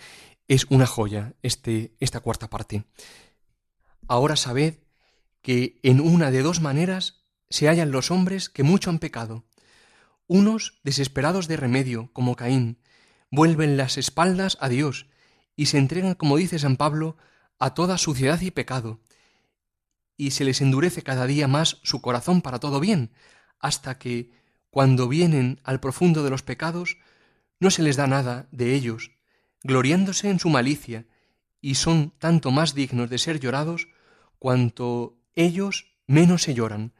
es 0.48 0.66
una 0.68 0.86
joya 0.86 1.34
este, 1.42 1.94
esta 2.00 2.18
cuarta 2.18 2.50
parte. 2.50 2.86
Ahora 4.08 4.36
sabed 4.36 4.80
que 5.42 5.78
en 5.82 6.00
una 6.00 6.30
de 6.30 6.42
dos 6.42 6.60
maneras 6.60 7.24
se 7.48 7.68
hallan 7.68 7.90
los 7.90 8.10
hombres 8.10 8.48
que 8.48 8.62
mucho 8.62 8.90
han 8.90 8.98
pecado. 8.98 9.44
Unos, 10.26 10.80
desesperados 10.84 11.48
de 11.48 11.56
remedio, 11.56 12.10
como 12.12 12.36
Caín, 12.36 12.78
vuelven 13.30 13.76
las 13.76 13.98
espaldas 13.98 14.56
a 14.60 14.68
Dios 14.68 15.06
y 15.56 15.66
se 15.66 15.78
entregan, 15.78 16.14
como 16.14 16.36
dice 16.36 16.58
San 16.58 16.76
Pablo, 16.76 17.16
a 17.58 17.74
toda 17.74 17.98
suciedad 17.98 18.40
y 18.40 18.50
pecado, 18.50 19.00
y 20.16 20.32
se 20.32 20.44
les 20.44 20.60
endurece 20.60 21.02
cada 21.02 21.26
día 21.26 21.48
más 21.48 21.78
su 21.82 22.00
corazón 22.00 22.42
para 22.42 22.60
todo 22.60 22.80
bien, 22.80 23.12
hasta 23.58 23.98
que, 23.98 24.30
cuando 24.70 25.08
vienen 25.08 25.60
al 25.62 25.80
profundo 25.80 26.22
de 26.24 26.30
los 26.30 26.42
pecados, 26.42 26.98
no 27.60 27.70
se 27.70 27.82
les 27.82 27.96
da 27.96 28.06
nada 28.06 28.48
de 28.50 28.74
ellos, 28.74 29.12
gloriándose 29.62 30.30
en 30.30 30.40
su 30.40 30.48
malicia, 30.48 31.06
y 31.60 31.76
son 31.76 32.12
tanto 32.18 32.50
más 32.50 32.74
dignos 32.74 33.08
de 33.08 33.18
ser 33.18 33.40
llorados 33.40 33.88
cuanto 34.44 35.16
ellos 35.34 35.86
menos 36.06 36.42
se 36.42 36.52
lloran. 36.52 36.92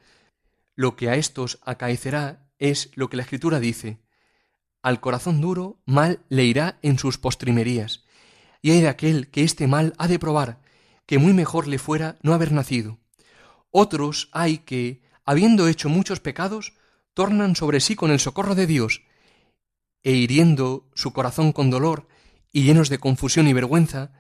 Lo 0.77 0.97
que 0.97 1.11
a 1.11 1.17
estos 1.17 1.59
acaecerá 1.63 2.49
es 2.59 2.91
lo 2.95 3.11
que 3.11 3.19
la 3.19 3.23
Escritura 3.23 3.61
dice, 3.61 3.99
al 4.81 4.99
corazón 4.99 5.43
duro 5.43 5.79
mal 5.85 6.25
le 6.31 6.45
irá 6.45 6.79
en 6.81 6.99
sus 6.99 7.19
postrimerías, 7.19 8.03
y 8.63 8.71
hay 8.71 8.81
de 8.81 8.89
aquel 8.89 9.29
que 9.31 9.45
este 9.45 9.67
mal 9.67 9.93
ha 9.99 10.09
de 10.09 10.19
probar, 10.19 10.63
que 11.05 11.19
muy 11.19 11.35
mejor 11.35 11.69
le 11.69 11.77
fuera 11.77 12.17
no 12.23 12.33
haber 12.33 12.51
nacido. 12.51 12.97
Otros 13.71 14.31
hay 14.33 14.57
que, 14.57 15.03
habiendo 15.27 15.69
hecho 15.69 15.91
muchos 15.91 16.21
pecados, 16.21 16.73
tornan 17.13 17.57
sobre 17.57 17.81
sí 17.81 17.95
con 17.95 18.11
el 18.11 18.21
socorro 18.21 18.55
de 18.55 18.67
Dios, 18.67 19.03
e 20.03 20.13
hiriendo 20.13 20.89
su 20.95 21.13
corazón 21.13 21.53
con 21.53 21.69
dolor 21.69 22.09
y 22.53 22.63
llenos 22.63 22.89
de 22.89 22.97
confusión 22.97 23.49
y 23.49 23.53
vergüenza, 23.53 24.13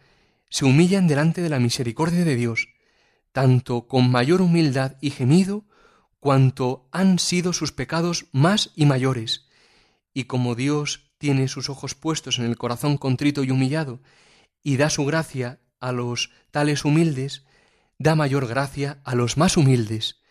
se 0.50 0.66
humillan 0.66 1.08
delante 1.08 1.40
de 1.40 1.48
la 1.48 1.58
misericordia 1.58 2.22
de 2.26 2.36
Dios, 2.36 2.73
tanto 3.34 3.88
con 3.88 4.12
mayor 4.12 4.40
humildad 4.40 4.96
y 5.00 5.10
gemido, 5.10 5.64
cuanto 6.20 6.88
han 6.92 7.18
sido 7.18 7.52
sus 7.52 7.72
pecados 7.72 8.26
más 8.30 8.70
y 8.76 8.86
mayores. 8.86 9.48
Y 10.14 10.24
como 10.24 10.54
Dios 10.54 11.10
tiene 11.18 11.48
sus 11.48 11.68
ojos 11.68 11.96
puestos 11.96 12.38
en 12.38 12.44
el 12.44 12.56
corazón 12.56 12.96
contrito 12.96 13.42
y 13.42 13.50
humillado, 13.50 14.00
y 14.62 14.76
da 14.76 14.88
su 14.88 15.04
gracia 15.04 15.58
a 15.80 15.90
los 15.90 16.30
tales 16.52 16.84
humildes, 16.84 17.44
da 17.98 18.14
mayor 18.14 18.46
gracia 18.46 19.00
a 19.02 19.16
los 19.16 19.36
más 19.36 19.56
humildes, 19.56 20.22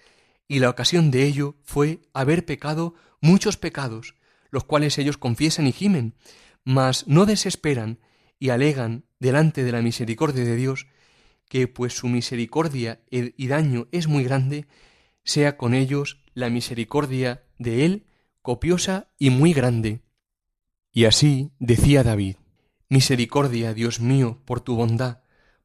y 0.48 0.60
la 0.60 0.70
ocasión 0.70 1.12
de 1.12 1.26
ello 1.26 1.58
fue 1.62 2.00
haber 2.14 2.46
pecado 2.46 2.96
muchos 3.20 3.58
pecados, 3.58 4.16
los 4.50 4.64
cuales 4.64 4.98
ellos 4.98 5.18
confiesan 5.18 5.68
y 5.68 5.74
gimen, 5.74 6.16
mas 6.64 7.06
no 7.06 7.26
desesperan 7.26 8.00
y 8.40 8.50
alegan 8.50 9.04
delante 9.20 9.66
de 9.66 9.74
la 9.74 9.82
misericordia 9.82 10.46
de 10.46 10.56
Dios 10.56 10.88
que, 11.54 11.68
pues 11.68 11.96
su 11.96 12.08
misericordia 12.08 13.04
y 13.12 13.48
daño 13.48 13.88
es 13.92 14.08
muy 14.08 14.24
grande, 14.24 14.66
sea 15.24 15.56
con 15.56 15.76
ellos 15.76 16.24
la 16.34 16.50
misericordia 16.50 17.44
de 17.60 17.86
Él 17.86 18.08
copiosa 18.42 19.12
y 19.20 19.30
muy 19.30 19.54
grande. 19.54 20.02
Y 20.92 21.06
así 21.06 21.52
decía 21.60 22.02
David, 22.02 22.38
Misericordia, 22.90 23.76
Dios 23.76 24.00
mío, 24.00 24.42
por 24.46 24.62
tu 24.62 24.76
bondad, 24.76 25.22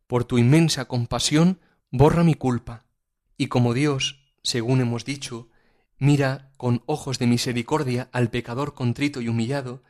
por 0.07 0.27
tu 0.27 0.37
inmensa 0.37 0.85
compasión, 0.85 1.59
borra 1.91 2.23
mi 2.23 2.35
culpa. 2.35 2.85
Y 3.39 3.47
como 3.47 3.73
Dios, 3.73 4.35
según 4.43 4.83
hemos 4.83 5.07
dicho, 5.07 5.49
mira 5.97 6.53
con 6.59 6.83
ojos 6.85 7.19
de 7.19 7.29
misericordia 7.29 8.11
al 8.13 8.29
pecador 8.29 8.75
contrito 8.75 9.23
y 9.23 9.29
humillado, 9.29 9.83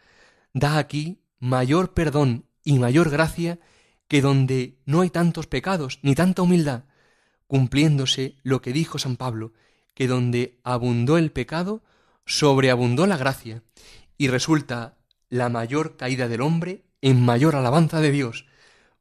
da 0.52 0.78
aquí 0.78 1.24
mayor 1.40 1.92
perdón 1.92 2.46
y 2.62 2.78
mayor 2.78 3.10
gracia 3.10 3.58
que 4.08 4.22
donde 4.22 4.78
no 4.86 5.02
hay 5.02 5.10
tantos 5.10 5.46
pecados 5.46 6.00
ni 6.02 6.14
tanta 6.14 6.42
humildad, 6.42 6.84
cumpliéndose 7.46 8.36
lo 8.42 8.60
que 8.60 8.72
dijo 8.72 8.98
San 8.98 9.16
Pablo, 9.16 9.52
que 9.94 10.06
donde 10.06 10.58
abundó 10.64 11.18
el 11.18 11.30
pecado, 11.30 11.82
sobreabundó 12.24 13.06
la 13.06 13.16
gracia, 13.16 13.62
y 14.16 14.28
resulta 14.28 14.96
la 15.28 15.48
mayor 15.48 15.96
caída 15.96 16.28
del 16.28 16.40
hombre 16.40 16.84
en 17.02 17.24
mayor 17.24 17.54
alabanza 17.54 18.00
de 18.00 18.10
Dios, 18.10 18.46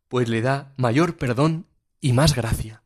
pues 0.07 0.29
le 0.29 0.41
da 0.41 0.73
mayor 0.77 1.17
perdón 1.17 1.65
y 2.01 2.13
más 2.13 2.35
gracia. 2.35 2.83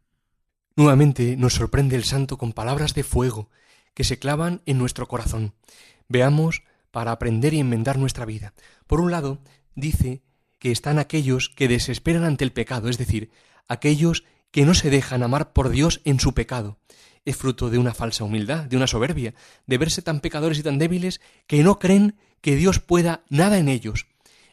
Nuevamente 0.75 1.35
nos 1.37 1.53
sorprende 1.53 1.95
el 1.95 2.03
santo 2.03 2.37
con 2.37 2.53
palabras 2.53 2.93
de 2.93 3.03
fuego 3.03 3.49
que 3.93 4.03
se 4.03 4.19
clavan 4.19 4.61
en 4.65 4.77
nuestro 4.77 5.07
corazón. 5.07 5.53
Veamos 6.07 6.63
para 6.91 7.11
aprender 7.11 7.53
y 7.53 7.59
enmendar 7.59 7.97
nuestra 7.97 8.25
vida. 8.25 8.53
Por 8.87 9.01
un 9.01 9.11
lado, 9.11 9.39
dice 9.75 10.21
que 10.61 10.71
están 10.71 10.99
aquellos 10.99 11.49
que 11.49 11.67
desesperan 11.67 12.23
ante 12.23 12.43
el 12.43 12.53
pecado, 12.53 12.87
es 12.87 12.99
decir, 12.99 13.31
aquellos 13.67 14.25
que 14.51 14.63
no 14.63 14.75
se 14.75 14.91
dejan 14.91 15.23
amar 15.23 15.53
por 15.53 15.69
Dios 15.69 16.01
en 16.05 16.19
su 16.19 16.35
pecado. 16.35 16.77
Es 17.25 17.35
fruto 17.35 17.71
de 17.71 17.79
una 17.79 17.95
falsa 17.95 18.25
humildad, 18.25 18.65
de 18.65 18.77
una 18.77 18.85
soberbia, 18.85 19.33
de 19.65 19.77
verse 19.79 20.03
tan 20.03 20.19
pecadores 20.19 20.59
y 20.59 20.63
tan 20.63 20.77
débiles 20.77 21.19
que 21.47 21.63
no 21.63 21.79
creen 21.79 22.15
que 22.41 22.55
Dios 22.55 22.79
pueda 22.79 23.23
nada 23.27 23.57
en 23.57 23.69
ellos. 23.69 24.05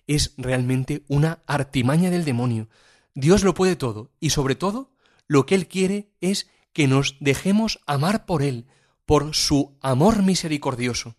Es 0.07 0.33
realmente 0.39 1.05
una 1.09 1.43
artimaña 1.47 2.09
del 2.09 2.25
demonio. 2.25 2.71
Dios 3.15 3.45
lo 3.45 3.53
puede 3.53 3.77
todo 3.77 4.11
y 4.19 4.31
sobre 4.31 4.55
todo 4.55 4.91
lo 5.27 5.45
que 5.45 5.57
Él 5.57 5.69
quiere 5.69 6.09
es 6.23 6.49
que 6.73 6.89
nos 6.89 7.17
dejemos 7.21 7.81
amar 7.87 8.25
por 8.25 8.43
Él, 8.43 8.65
por 9.05 9.35
su 9.35 9.77
amor 9.83 10.23
misericordioso. 10.23 11.17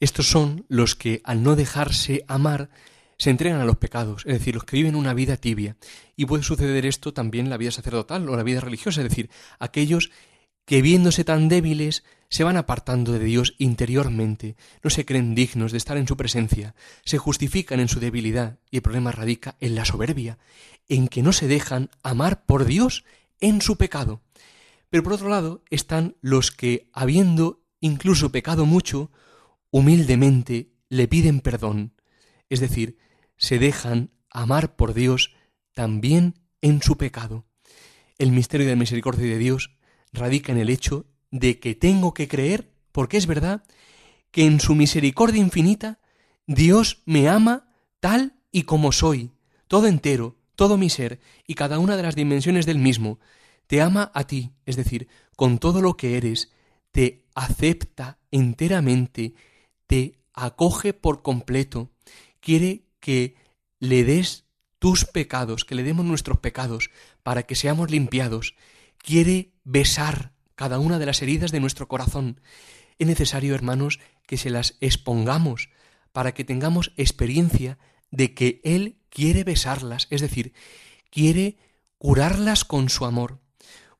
Estos 0.00 0.26
son 0.26 0.66
los 0.68 0.96
que, 0.96 1.20
al 1.22 1.44
no 1.44 1.54
dejarse 1.54 2.24
amar, 2.26 2.70
se 3.18 3.30
entregan 3.30 3.60
a 3.60 3.64
los 3.64 3.76
pecados, 3.76 4.24
es 4.26 4.38
decir, 4.38 4.54
los 4.54 4.64
que 4.64 4.76
viven 4.76 4.96
una 4.96 5.14
vida 5.14 5.36
tibia. 5.36 5.76
Y 6.16 6.26
puede 6.26 6.42
suceder 6.42 6.84
esto 6.86 7.12
también 7.12 7.46
en 7.46 7.50
la 7.50 7.56
vida 7.56 7.70
sacerdotal 7.70 8.28
o 8.28 8.36
la 8.36 8.42
vida 8.42 8.60
religiosa, 8.60 9.02
es 9.02 9.08
decir, 9.08 9.30
aquellos 9.58 10.10
que 10.66 10.82
viéndose 10.82 11.24
tan 11.24 11.48
débiles 11.48 12.04
se 12.28 12.44
van 12.44 12.56
apartando 12.56 13.12
de 13.12 13.20
Dios 13.20 13.54
interiormente, 13.58 14.56
no 14.82 14.90
se 14.90 15.04
creen 15.04 15.34
dignos 15.34 15.72
de 15.72 15.78
estar 15.78 15.96
en 15.96 16.08
su 16.08 16.16
presencia, 16.16 16.74
se 17.04 17.18
justifican 17.18 17.78
en 17.78 17.88
su 17.88 18.00
debilidad 18.00 18.58
y 18.70 18.76
el 18.76 18.82
problema 18.82 19.12
radica 19.12 19.56
en 19.60 19.76
la 19.76 19.84
soberbia, 19.84 20.38
en 20.88 21.08
que 21.08 21.22
no 21.22 21.32
se 21.32 21.46
dejan 21.46 21.90
amar 22.02 22.44
por 22.44 22.64
Dios 22.64 23.04
en 23.40 23.62
su 23.62 23.76
pecado. 23.76 24.22
Pero 24.90 25.04
por 25.04 25.12
otro 25.12 25.28
lado 25.28 25.62
están 25.70 26.16
los 26.20 26.50
que, 26.50 26.90
habiendo 26.92 27.62
incluso 27.80 28.32
pecado 28.32 28.66
mucho, 28.66 29.10
humildemente 29.70 30.72
le 30.88 31.06
piden 31.06 31.40
perdón, 31.40 31.92
es 32.48 32.60
decir, 32.60 32.98
se 33.36 33.58
dejan 33.58 34.10
amar 34.30 34.76
por 34.76 34.94
Dios 34.94 35.34
también 35.74 36.34
en 36.60 36.82
su 36.82 36.96
pecado. 36.96 37.44
El 38.18 38.32
misterio 38.32 38.66
de 38.66 38.72
la 38.72 38.78
misericordia 38.78 39.26
de 39.26 39.38
Dios 39.38 39.76
radica 40.12 40.52
en 40.52 40.58
el 40.58 40.70
hecho 40.70 41.06
de 41.30 41.58
que 41.58 41.74
tengo 41.74 42.14
que 42.14 42.28
creer, 42.28 42.72
porque 42.92 43.16
es 43.16 43.26
verdad, 43.26 43.64
que 44.30 44.44
en 44.44 44.60
su 44.60 44.74
misericordia 44.74 45.40
infinita 45.40 45.98
Dios 46.46 47.02
me 47.04 47.28
ama 47.28 47.70
tal 48.00 48.34
y 48.52 48.62
como 48.62 48.92
soy, 48.92 49.32
todo 49.68 49.86
entero, 49.86 50.36
todo 50.54 50.78
mi 50.78 50.88
ser 50.90 51.20
y 51.46 51.54
cada 51.54 51.78
una 51.78 51.96
de 51.96 52.02
las 52.02 52.14
dimensiones 52.14 52.66
del 52.66 52.78
mismo. 52.78 53.18
Te 53.66 53.82
ama 53.82 54.10
a 54.14 54.24
ti, 54.26 54.52
es 54.64 54.76
decir, 54.76 55.08
con 55.36 55.58
todo 55.58 55.82
lo 55.82 55.96
que 55.96 56.16
eres, 56.16 56.52
te 56.92 57.26
acepta 57.34 58.18
enteramente, 58.30 59.34
te 59.86 60.18
acoge 60.32 60.94
por 60.94 61.22
completo, 61.22 61.90
quiere 62.40 62.85
que 63.00 63.36
le 63.78 64.04
des 64.04 64.44
tus 64.78 65.04
pecados, 65.04 65.64
que 65.64 65.74
le 65.74 65.82
demos 65.82 66.04
nuestros 66.04 66.38
pecados, 66.38 66.90
para 67.22 67.44
que 67.44 67.56
seamos 67.56 67.90
limpiados. 67.90 68.54
Quiere 68.98 69.52
besar 69.64 70.32
cada 70.54 70.78
una 70.78 70.98
de 70.98 71.06
las 71.06 71.22
heridas 71.22 71.52
de 71.52 71.60
nuestro 71.60 71.88
corazón. 71.88 72.40
Es 72.98 73.06
necesario, 73.06 73.54
hermanos, 73.54 74.00
que 74.26 74.36
se 74.36 74.50
las 74.50 74.76
expongamos 74.80 75.68
para 76.12 76.32
que 76.32 76.44
tengamos 76.44 76.92
experiencia 76.96 77.78
de 78.10 78.34
que 78.34 78.60
Él 78.64 78.98
quiere 79.10 79.44
besarlas, 79.44 80.06
es 80.10 80.20
decir, 80.20 80.54
quiere 81.10 81.58
curarlas 81.98 82.64
con 82.64 82.88
su 82.88 83.04
amor. 83.04 83.40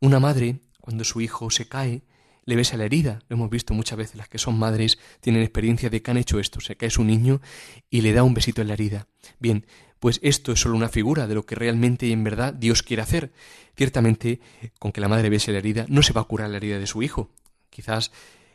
Una 0.00 0.20
madre, 0.20 0.60
cuando 0.80 1.04
su 1.04 1.20
hijo 1.20 1.50
se 1.50 1.68
cae, 1.68 2.02
le 2.46 2.56
besa 2.56 2.76
la 2.76 2.84
herida. 2.84 3.22
Lo 3.28 3.36
hemos 3.36 3.50
visto 3.50 3.74
muchas 3.74 3.98
veces, 3.98 4.16
las 4.16 4.28
que 4.28 4.38
son 4.38 4.58
madres 4.58 4.98
tienen 5.20 5.42
experiencia 5.42 5.90
de 5.90 6.00
que 6.00 6.10
han 6.10 6.16
hecho 6.16 6.38
esto. 6.38 6.60
Se 6.60 6.76
cae 6.76 6.90
su 6.90 7.04
niño 7.04 7.42
y 7.90 8.00
le 8.00 8.12
da 8.12 8.22
un 8.22 8.34
besito 8.34 8.62
en 8.62 8.68
la 8.68 8.74
herida. 8.74 9.08
Bien, 9.38 9.66
pues 9.98 10.20
esto 10.22 10.52
es 10.52 10.60
solo 10.60 10.76
una 10.76 10.88
figura 10.88 11.26
de 11.26 11.34
lo 11.34 11.44
que 11.44 11.56
realmente 11.56 12.06
y 12.06 12.12
en 12.12 12.24
verdad 12.24 12.54
Dios 12.54 12.82
quiere 12.82 13.02
hacer. 13.02 13.32
Ciertamente, 13.76 14.40
con 14.78 14.92
que 14.92 15.00
la 15.00 15.08
madre 15.08 15.28
bese 15.28 15.52
la 15.52 15.58
herida, 15.58 15.84
no 15.88 16.02
se 16.02 16.12
va 16.12 16.22
a 16.22 16.24
curar 16.24 16.48
la 16.48 16.56
herida 16.56 16.78
de 16.78 16.86
su 16.86 17.02
hijo. 17.02 17.30
Quizás 17.68 18.12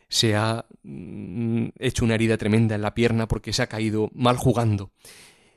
se 0.08 0.34
ha 0.34 0.66
mm, 0.82 1.68
hecho 1.78 2.04
una 2.04 2.14
herida 2.14 2.36
tremenda 2.36 2.74
en 2.74 2.82
la 2.82 2.94
pierna 2.94 3.28
porque 3.28 3.52
se 3.52 3.62
ha 3.62 3.68
caído 3.68 4.10
mal 4.14 4.36
jugando. 4.36 4.90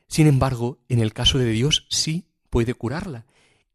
Sin 0.08 0.28
embargo, 0.28 0.80
en 0.88 1.00
el 1.00 1.14
caso 1.14 1.40
de 1.40 1.50
Dios 1.50 1.88
sí 1.90 2.28
puede 2.50 2.74
curarla, 2.74 3.26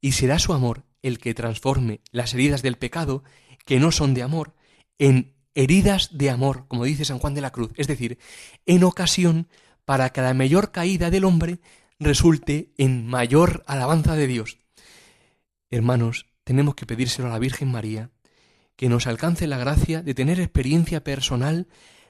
y 0.01 0.13
será 0.13 0.39
su 0.39 0.53
amor 0.53 0.85
el 1.03 1.19
que 1.19 1.35
transforme 1.35 2.01
las 2.13 2.35
heridas 2.35 2.63
del 2.63 2.77
pecado 2.77 3.25
que 3.71 3.79
no 3.79 3.93
son 3.93 4.15
de 4.15 4.25
amor 4.25 4.53
en 4.99 5.37
heridas 5.55 6.09
de 6.11 6.29
amor, 6.29 6.67
como 6.67 6.83
dice 6.83 7.05
San 7.05 7.21
Juan 7.21 7.35
de 7.35 7.41
la 7.41 7.53
Cruz, 7.53 7.71
es 7.77 7.87
decir, 7.87 8.19
en 8.67 8.83
ocasión 8.83 9.47
para 9.85 10.11
que 10.11 10.21
la 10.21 10.35
mayor 10.35 10.73
caída 10.73 11.09
del 11.09 11.23
hombre 11.23 11.61
resulte 12.01 12.73
en 12.79 13.07
mayor 13.07 13.63
alabanza 13.69 14.17
de 14.17 14.27
Dios. 14.27 14.59
Hermanos, 15.71 16.27
tenemos 16.43 16.75
que 16.75 16.85
pedírselo 16.85 17.29
a 17.29 17.31
la 17.31 17.39
Virgen 17.39 17.71
María, 17.71 18.11
que 18.75 18.89
nos 18.89 19.07
alcance 19.07 19.47
la 19.47 19.59
gracia 19.59 20.03
de 20.03 20.15
tener 20.15 20.41
experiencia 20.41 21.05
personal 21.05 21.69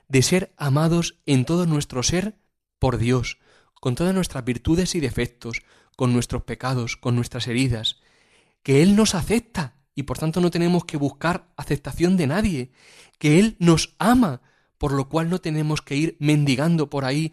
de 0.09 0.23
ser 0.23 0.55
amados 0.57 1.21
en 1.27 1.45
todo 1.45 1.67
nuestro 1.67 2.03
ser 2.03 2.39
por 2.79 2.97
Dios, 2.97 3.37
con 3.75 3.97
todas 3.97 4.15
nuestras 4.15 4.47
virtudes 4.47 4.95
y 4.95 5.01
defectos, 5.01 5.61
con 5.95 6.15
nuestros 6.15 6.43
pecados, 6.43 6.97
con 6.97 7.17
nuestras 7.17 7.49
heridas, 7.49 8.01
que 8.63 8.81
Él 8.83 8.97
nos 8.97 9.15
acepta 9.15 9.80
y 9.95 10.05
por 10.05 10.19
tanto 10.19 10.41
no 10.41 10.51
tenemos 10.51 10.85
que 10.85 10.97
buscar 10.97 11.49
aceptación 11.57 12.17
de 12.17 12.27
nadie, 12.27 12.71
que 13.19 13.39
Él 13.39 13.57
nos 13.59 13.95
ama, 13.99 14.43
por 14.79 14.93
lo 14.93 15.09
cual 15.09 15.29
no 15.29 15.41
tenemos 15.41 15.83
que 15.83 15.97
ir 15.97 16.17
mendigando 16.19 16.89
por 16.89 17.05
ahí 17.05 17.33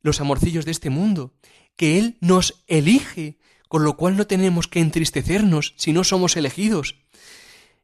los 0.00 0.20
amorcillos 0.20 0.64
de 0.64 0.70
este 0.70 0.90
mundo, 0.90 1.34
que 1.76 1.98
Él 1.98 2.16
nos 2.20 2.64
elige, 2.66 3.38
con 3.68 3.84
lo 3.84 3.96
cual 3.96 4.16
no 4.16 4.26
tenemos 4.26 4.68
que 4.68 4.80
entristecernos 4.80 5.74
si 5.76 5.92
no 5.92 6.04
somos 6.04 6.36
elegidos. 6.36 6.96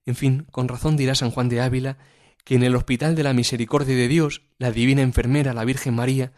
En 0.06 0.16
fin, 0.16 0.46
con 0.50 0.68
razón 0.68 0.96
dirá 0.96 1.14
San 1.14 1.30
Juan 1.30 1.48
de 1.48 1.60
Ávila 1.60 1.98
que 2.44 2.54
en 2.54 2.62
el 2.62 2.74
hospital 2.74 3.14
de 3.14 3.22
la 3.22 3.34
misericordia 3.34 3.94
de 3.94 4.08
Dios, 4.08 4.42
la 4.58 4.72
divina 4.72 5.02
enfermera, 5.02 5.54
la 5.54 5.64
Virgen 5.64 5.94
María, 5.94 6.32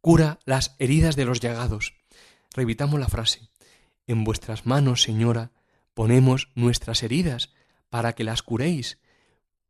cura 0.00 0.38
las 0.44 0.76
heridas 0.78 1.16
de 1.16 1.24
los 1.24 1.40
llagados. 1.40 1.94
Revitamos 2.54 3.00
la 3.00 3.08
frase. 3.08 3.48
En 4.06 4.24
vuestras 4.24 4.66
manos, 4.66 5.02
Señora, 5.02 5.52
ponemos 5.96 6.52
nuestras 6.54 7.02
heridas 7.02 7.54
para 7.88 8.12
que 8.12 8.22
las 8.22 8.42
curéis, 8.42 8.98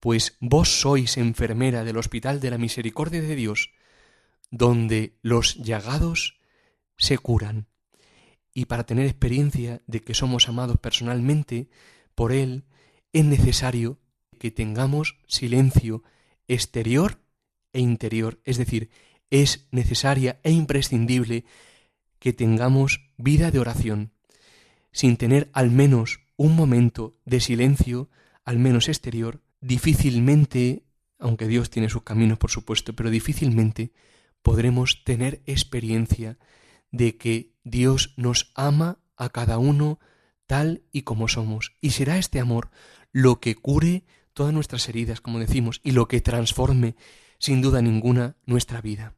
pues 0.01 0.37
vos 0.41 0.81
sois 0.81 1.19
enfermera 1.19 1.85
del 1.85 1.99
Hospital 1.99 2.41
de 2.41 2.51
la 2.51 2.59
Misericordia 2.59 3.23
de 3.23 3.37
Dios, 3.37 3.71
donde 4.51 5.21
los 5.23 5.55
llagados 5.55 6.41
se 6.97 7.17
curan. 7.17 7.69
Y 8.53 8.65
para 8.65 8.87
tener 8.87 9.07
experiencia 9.07 9.83
de 9.87 10.01
que 10.01 10.15
somos 10.15 10.49
amados 10.49 10.79
personalmente 10.79 11.69
por 12.17 12.33
Él, 12.33 12.65
es 13.13 13.25
necesario 13.25 14.01
que 14.41 14.51
tengamos 14.51 15.21
silencio 15.29 16.03
exterior 16.49 17.21
e 17.73 17.79
interior, 17.79 18.41
es 18.43 18.59
decir, 18.59 18.91
es 19.31 19.69
necesaria 19.71 20.41
e 20.43 20.51
imprescindible 20.51 21.45
que 22.19 22.33
tengamos 22.33 23.13
vida 23.17 23.53
de 23.53 23.61
oración 23.61 24.16
sin 24.97 25.19
tener 25.19 25.51
al 25.53 25.71
menos 25.71 26.21
un 26.37 26.57
momento 26.57 27.19
de 27.27 27.41
silencio, 27.41 28.09
al 28.47 28.59
menos 28.59 28.89
exterior, 28.89 29.43
difícilmente, 29.61 30.87
aunque 31.19 31.47
Dios 31.47 31.69
tiene 31.69 31.91
sus 31.91 32.03
caminos 32.03 32.39
por 32.39 32.51
supuesto, 32.51 32.95
pero 32.97 33.11
difícilmente 33.11 33.93
podremos 34.41 35.05
tener 35.05 35.43
experiencia 35.45 36.39
de 36.93 37.19
que 37.19 37.53
Dios 37.63 38.15
nos 38.17 38.53
ama 38.55 38.99
a 39.19 39.29
cada 39.29 39.59
uno 39.59 40.01
tal 40.47 40.83
y 40.93 41.03
como 41.03 41.29
somos. 41.29 41.77
Y 41.83 41.91
será 41.91 42.17
este 42.17 42.41
amor 42.41 42.71
lo 43.13 43.39
que 43.39 43.55
cure 43.55 44.07
todas 44.33 44.55
nuestras 44.55 44.89
heridas, 44.89 45.21
como 45.21 45.41
decimos, 45.41 45.83
y 45.85 45.91
lo 45.91 46.09
que 46.09 46.23
transforme, 46.23 46.97
sin 47.39 47.61
duda 47.61 47.83
ninguna, 47.83 48.37
nuestra 48.47 48.81
vida. 48.81 49.15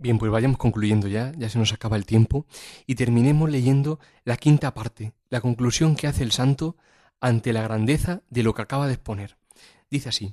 Bien, 0.00 0.16
pues 0.16 0.32
vayamos 0.32 0.56
concluyendo 0.56 1.08
ya, 1.08 1.30
ya 1.36 1.50
se 1.50 1.58
nos 1.58 1.74
acaba 1.74 1.98
el 1.98 2.06
tiempo, 2.06 2.46
y 2.86 2.94
terminemos 2.94 3.50
leyendo 3.50 4.00
la 4.24 4.38
quinta 4.38 4.72
parte, 4.72 5.12
la 5.28 5.42
conclusión 5.42 5.94
que 5.94 6.06
hace 6.06 6.22
el 6.22 6.32
santo 6.32 6.78
ante 7.20 7.52
la 7.52 7.60
grandeza 7.60 8.22
de 8.30 8.42
lo 8.42 8.54
que 8.54 8.62
acaba 8.62 8.86
de 8.86 8.94
exponer. 8.94 9.36
Dice 9.90 10.08
así, 10.08 10.32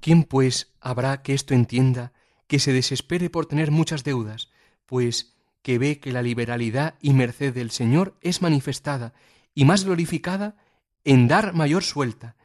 ¿quién 0.00 0.24
pues 0.24 0.74
habrá 0.82 1.22
que 1.22 1.32
esto 1.32 1.54
entienda, 1.54 2.12
que 2.46 2.58
se 2.58 2.74
desespere 2.74 3.30
por 3.30 3.46
tener 3.46 3.70
muchas 3.70 4.04
deudas, 4.04 4.50
pues 4.84 5.34
que 5.62 5.78
ve 5.78 5.98
que 5.98 6.12
la 6.12 6.20
liberalidad 6.20 6.96
y 7.00 7.14
merced 7.14 7.54
del 7.54 7.70
Señor 7.70 8.18
es 8.20 8.42
manifestada 8.42 9.14
y 9.54 9.64
más 9.64 9.84
glorificada 9.84 10.56
en 11.04 11.26
dar 11.26 11.54
mayor 11.54 11.84
suelta, 11.84 12.36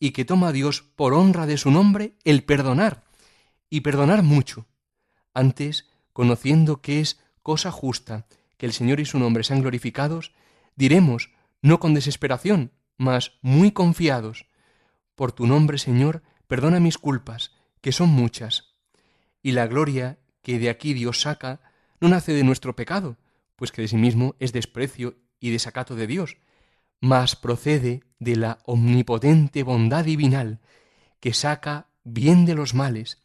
y 0.00 0.12
que 0.12 0.24
toma 0.24 0.48
a 0.48 0.52
Dios 0.52 0.80
por 0.96 1.12
honra 1.12 1.44
de 1.44 1.58
su 1.58 1.70
nombre 1.70 2.14
el 2.24 2.44
perdonar, 2.44 3.04
y 3.68 3.82
perdonar 3.82 4.22
mucho, 4.22 4.66
antes, 5.34 5.90
conociendo 6.12 6.80
que 6.80 7.00
es 7.00 7.20
cosa 7.42 7.70
justa 7.70 8.26
que 8.56 8.66
el 8.66 8.72
Señor 8.72 9.00
y 9.00 9.04
su 9.04 9.18
nombre 9.18 9.44
sean 9.44 9.60
glorificados, 9.60 10.32
diremos, 10.76 11.30
no 11.62 11.80
con 11.80 11.94
desesperación, 11.94 12.72
mas 12.96 13.32
muy 13.42 13.72
confiados. 13.72 14.46
Por 15.14 15.32
tu 15.32 15.46
nombre, 15.46 15.78
Señor, 15.78 16.22
perdona 16.46 16.80
mis 16.80 16.98
culpas, 16.98 17.52
que 17.80 17.92
son 17.92 18.10
muchas. 18.10 18.76
Y 19.42 19.52
la 19.52 19.66
gloria 19.66 20.18
que 20.42 20.58
de 20.58 20.70
aquí 20.70 20.94
Dios 20.94 21.20
saca 21.22 21.60
no 22.00 22.08
nace 22.08 22.32
de 22.32 22.44
nuestro 22.44 22.76
pecado, 22.76 23.16
pues 23.56 23.72
que 23.72 23.82
de 23.82 23.88
sí 23.88 23.96
mismo 23.96 24.34
es 24.38 24.52
desprecio 24.52 25.16
y 25.40 25.50
desacato 25.50 25.94
de 25.94 26.06
Dios, 26.06 26.36
mas 27.00 27.36
procede 27.36 28.02
de 28.18 28.36
la 28.36 28.58
omnipotente 28.64 29.62
bondad 29.62 30.04
divinal, 30.04 30.60
que 31.20 31.34
saca 31.34 31.88
bien 32.04 32.44
de 32.44 32.54
los 32.54 32.74
males 32.74 33.21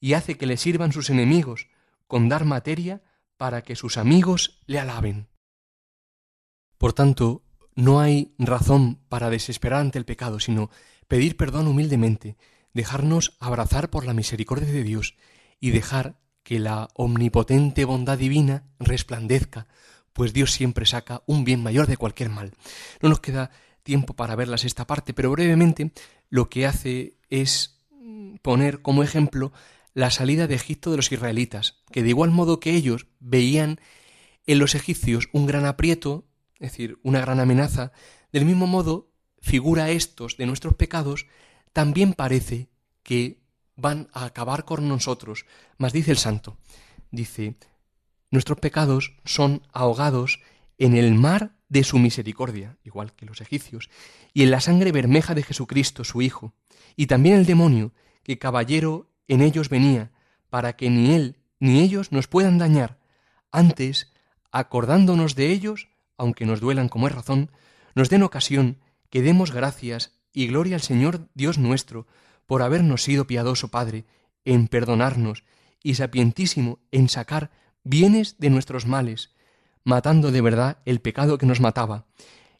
y 0.00 0.14
hace 0.14 0.36
que 0.36 0.46
le 0.46 0.56
sirvan 0.56 0.92
sus 0.92 1.10
enemigos, 1.10 1.68
con 2.06 2.28
dar 2.28 2.44
materia 2.44 3.02
para 3.36 3.62
que 3.62 3.76
sus 3.76 3.96
amigos 3.96 4.60
le 4.66 4.78
alaben. 4.78 5.28
Por 6.78 6.92
tanto, 6.92 7.42
no 7.74 8.00
hay 8.00 8.34
razón 8.38 9.00
para 9.08 9.30
desesperar 9.30 9.80
ante 9.80 9.98
el 9.98 10.04
pecado, 10.04 10.40
sino 10.40 10.70
pedir 11.08 11.36
perdón 11.36 11.66
humildemente, 11.66 12.36
dejarnos 12.72 13.36
abrazar 13.40 13.90
por 13.90 14.06
la 14.06 14.14
misericordia 14.14 14.72
de 14.72 14.82
Dios 14.82 15.14
y 15.60 15.70
dejar 15.70 16.18
que 16.42 16.58
la 16.58 16.88
omnipotente 16.94 17.84
bondad 17.84 18.18
divina 18.18 18.64
resplandezca, 18.78 19.66
pues 20.12 20.32
Dios 20.32 20.52
siempre 20.52 20.86
saca 20.86 21.22
un 21.26 21.44
bien 21.44 21.62
mayor 21.62 21.86
de 21.86 21.96
cualquier 21.96 22.30
mal. 22.30 22.52
No 23.02 23.08
nos 23.08 23.20
queda 23.20 23.50
tiempo 23.82 24.14
para 24.14 24.36
verlas 24.36 24.64
esta 24.64 24.86
parte, 24.86 25.12
pero 25.12 25.30
brevemente 25.30 25.92
lo 26.30 26.48
que 26.48 26.66
hace 26.66 27.18
es 27.30 27.84
poner 28.42 28.80
como 28.80 29.02
ejemplo 29.02 29.52
la 29.96 30.10
salida 30.10 30.46
de 30.46 30.54
Egipto 30.54 30.90
de 30.90 30.98
los 30.98 31.10
israelitas, 31.10 31.82
que 31.90 32.02
de 32.02 32.10
igual 32.10 32.30
modo 32.30 32.60
que 32.60 32.74
ellos 32.74 33.06
veían 33.18 33.80
en 34.46 34.58
los 34.58 34.74
egipcios 34.74 35.30
un 35.32 35.46
gran 35.46 35.64
aprieto, 35.64 36.26
es 36.56 36.72
decir, 36.72 36.98
una 37.02 37.22
gran 37.22 37.40
amenaza, 37.40 37.92
del 38.30 38.44
mismo 38.44 38.66
modo 38.66 39.08
figura 39.40 39.88
estos 39.88 40.36
de 40.36 40.44
nuestros 40.44 40.74
pecados, 40.74 41.24
también 41.72 42.12
parece 42.12 42.68
que 43.02 43.40
van 43.74 44.08
a 44.12 44.26
acabar 44.26 44.66
con 44.66 44.86
nosotros. 44.86 45.46
Mas 45.78 45.94
dice 45.94 46.10
el 46.10 46.18
santo, 46.18 46.58
dice, 47.10 47.56
nuestros 48.30 48.58
pecados 48.58 49.16
son 49.24 49.62
ahogados 49.72 50.42
en 50.76 50.94
el 50.94 51.14
mar 51.14 51.56
de 51.70 51.84
su 51.84 51.98
misericordia, 51.98 52.76
igual 52.84 53.14
que 53.14 53.24
los 53.24 53.40
egipcios, 53.40 53.88
y 54.34 54.42
en 54.42 54.50
la 54.50 54.60
sangre 54.60 54.92
bermeja 54.92 55.34
de 55.34 55.42
Jesucristo, 55.42 56.04
su 56.04 56.20
Hijo, 56.20 56.52
y 56.96 57.06
también 57.06 57.36
el 57.36 57.46
demonio, 57.46 57.94
que 58.24 58.38
caballero 58.38 59.08
en 59.28 59.42
ellos 59.42 59.68
venía, 59.68 60.12
para 60.50 60.76
que 60.76 60.90
ni 60.90 61.14
él 61.14 61.36
ni 61.58 61.80
ellos 61.80 62.12
nos 62.12 62.28
puedan 62.28 62.58
dañar, 62.58 62.98
antes, 63.50 64.12
acordándonos 64.52 65.34
de 65.34 65.52
ellos, 65.52 65.88
aunque 66.18 66.46
nos 66.46 66.60
duelan 66.60 66.88
como 66.88 67.08
es 67.08 67.14
razón, 67.14 67.50
nos 67.94 68.10
den 68.10 68.22
ocasión 68.22 68.78
que 69.10 69.22
demos 69.22 69.52
gracias 69.52 70.12
y 70.32 70.46
gloria 70.46 70.76
al 70.76 70.82
Señor 70.82 71.28
Dios 71.34 71.58
nuestro, 71.58 72.06
por 72.46 72.62
habernos 72.62 73.02
sido 73.02 73.26
piadoso 73.26 73.68
Padre, 73.68 74.04
en 74.44 74.68
perdonarnos, 74.68 75.44
y 75.82 75.94
sapientísimo 75.94 76.78
en 76.90 77.08
sacar 77.08 77.50
bienes 77.84 78.38
de 78.38 78.50
nuestros 78.50 78.86
males, 78.86 79.34
matando 79.84 80.30
de 80.30 80.40
verdad 80.40 80.78
el 80.84 81.00
pecado 81.00 81.38
que 81.38 81.46
nos 81.46 81.60
mataba, 81.60 82.06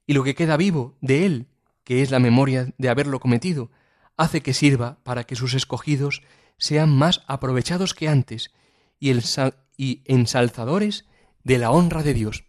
y 0.06 0.14
lo 0.14 0.24
que 0.24 0.34
queda 0.34 0.56
vivo 0.56 0.96
de 1.00 1.26
él, 1.26 1.48
que 1.84 2.02
es 2.02 2.10
la 2.10 2.18
memoria 2.18 2.72
de 2.78 2.88
haberlo 2.88 3.20
cometido, 3.20 3.70
hace 4.16 4.40
que 4.40 4.54
sirva 4.54 4.98
para 5.02 5.24
que 5.24 5.36
sus 5.36 5.54
escogidos 5.54 6.22
sean 6.58 6.90
más 6.90 7.22
aprovechados 7.26 7.94
que 7.94 8.08
antes 8.08 8.50
y, 8.98 10.02
ensalzadores 10.06 11.04
de 11.44 11.58
la 11.58 11.70
honra 11.70 12.02
de 12.02 12.14
Dios. 12.14 12.44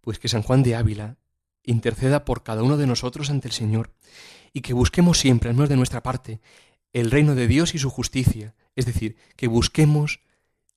Pues 0.00 0.18
que 0.18 0.26
San 0.26 0.42
Juan 0.42 0.64
de 0.64 0.74
Ávila 0.74 1.16
interceda 1.62 2.24
por 2.24 2.42
cada 2.42 2.64
uno 2.64 2.76
de 2.76 2.88
nosotros 2.88 3.30
ante 3.30 3.46
el 3.46 3.54
Señor 3.54 3.94
y 4.52 4.62
que 4.62 4.74
busquemos 4.74 5.20
siempre, 5.20 5.48
al 5.48 5.54
menos 5.54 5.68
de 5.68 5.76
nuestra 5.76 6.02
parte, 6.02 6.40
el 6.92 7.12
reino 7.12 7.36
de 7.36 7.46
Dios 7.46 7.76
y 7.76 7.78
su 7.78 7.88
justicia, 7.88 8.56
es 8.74 8.84
decir, 8.84 9.16
que 9.36 9.46
busquemos 9.46 10.22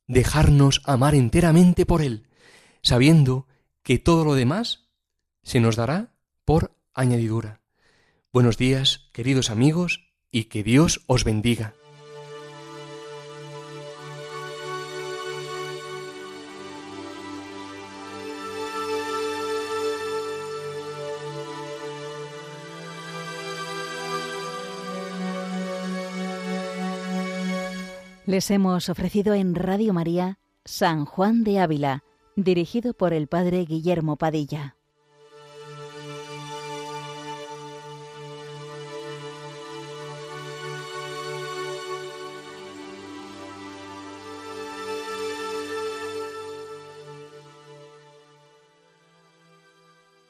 dejarnos 0.06 0.84
amar 0.86 1.16
enteramente 1.16 1.88
por 1.88 2.04
Él, 2.04 2.28
sabiendo 2.84 3.48
que 3.82 3.98
todo 3.98 4.24
lo 4.24 4.36
demás 4.36 4.90
se 5.42 5.60
nos 5.60 5.76
dará 5.76 6.14
por 6.46 6.78
añadidura. 6.94 7.65
Buenos 8.36 8.58
días, 8.58 9.08
queridos 9.14 9.50
amigos, 9.50 10.12
y 10.30 10.50
que 10.50 10.62
Dios 10.62 11.06
os 11.08 11.24
bendiga. 11.24 11.74
Les 28.26 28.52
hemos 28.52 28.90
ofrecido 28.90 29.34
en 29.34 29.56
Radio 29.56 29.94
María 29.94 30.40
San 30.66 31.06
Juan 31.06 31.46
de 31.46 31.62
Ávila, 31.62 32.04
dirigido 32.36 32.94
por 32.94 33.14
el 33.14 33.28
Padre 33.28 33.64
Guillermo 33.64 34.18
Padilla. 34.18 34.76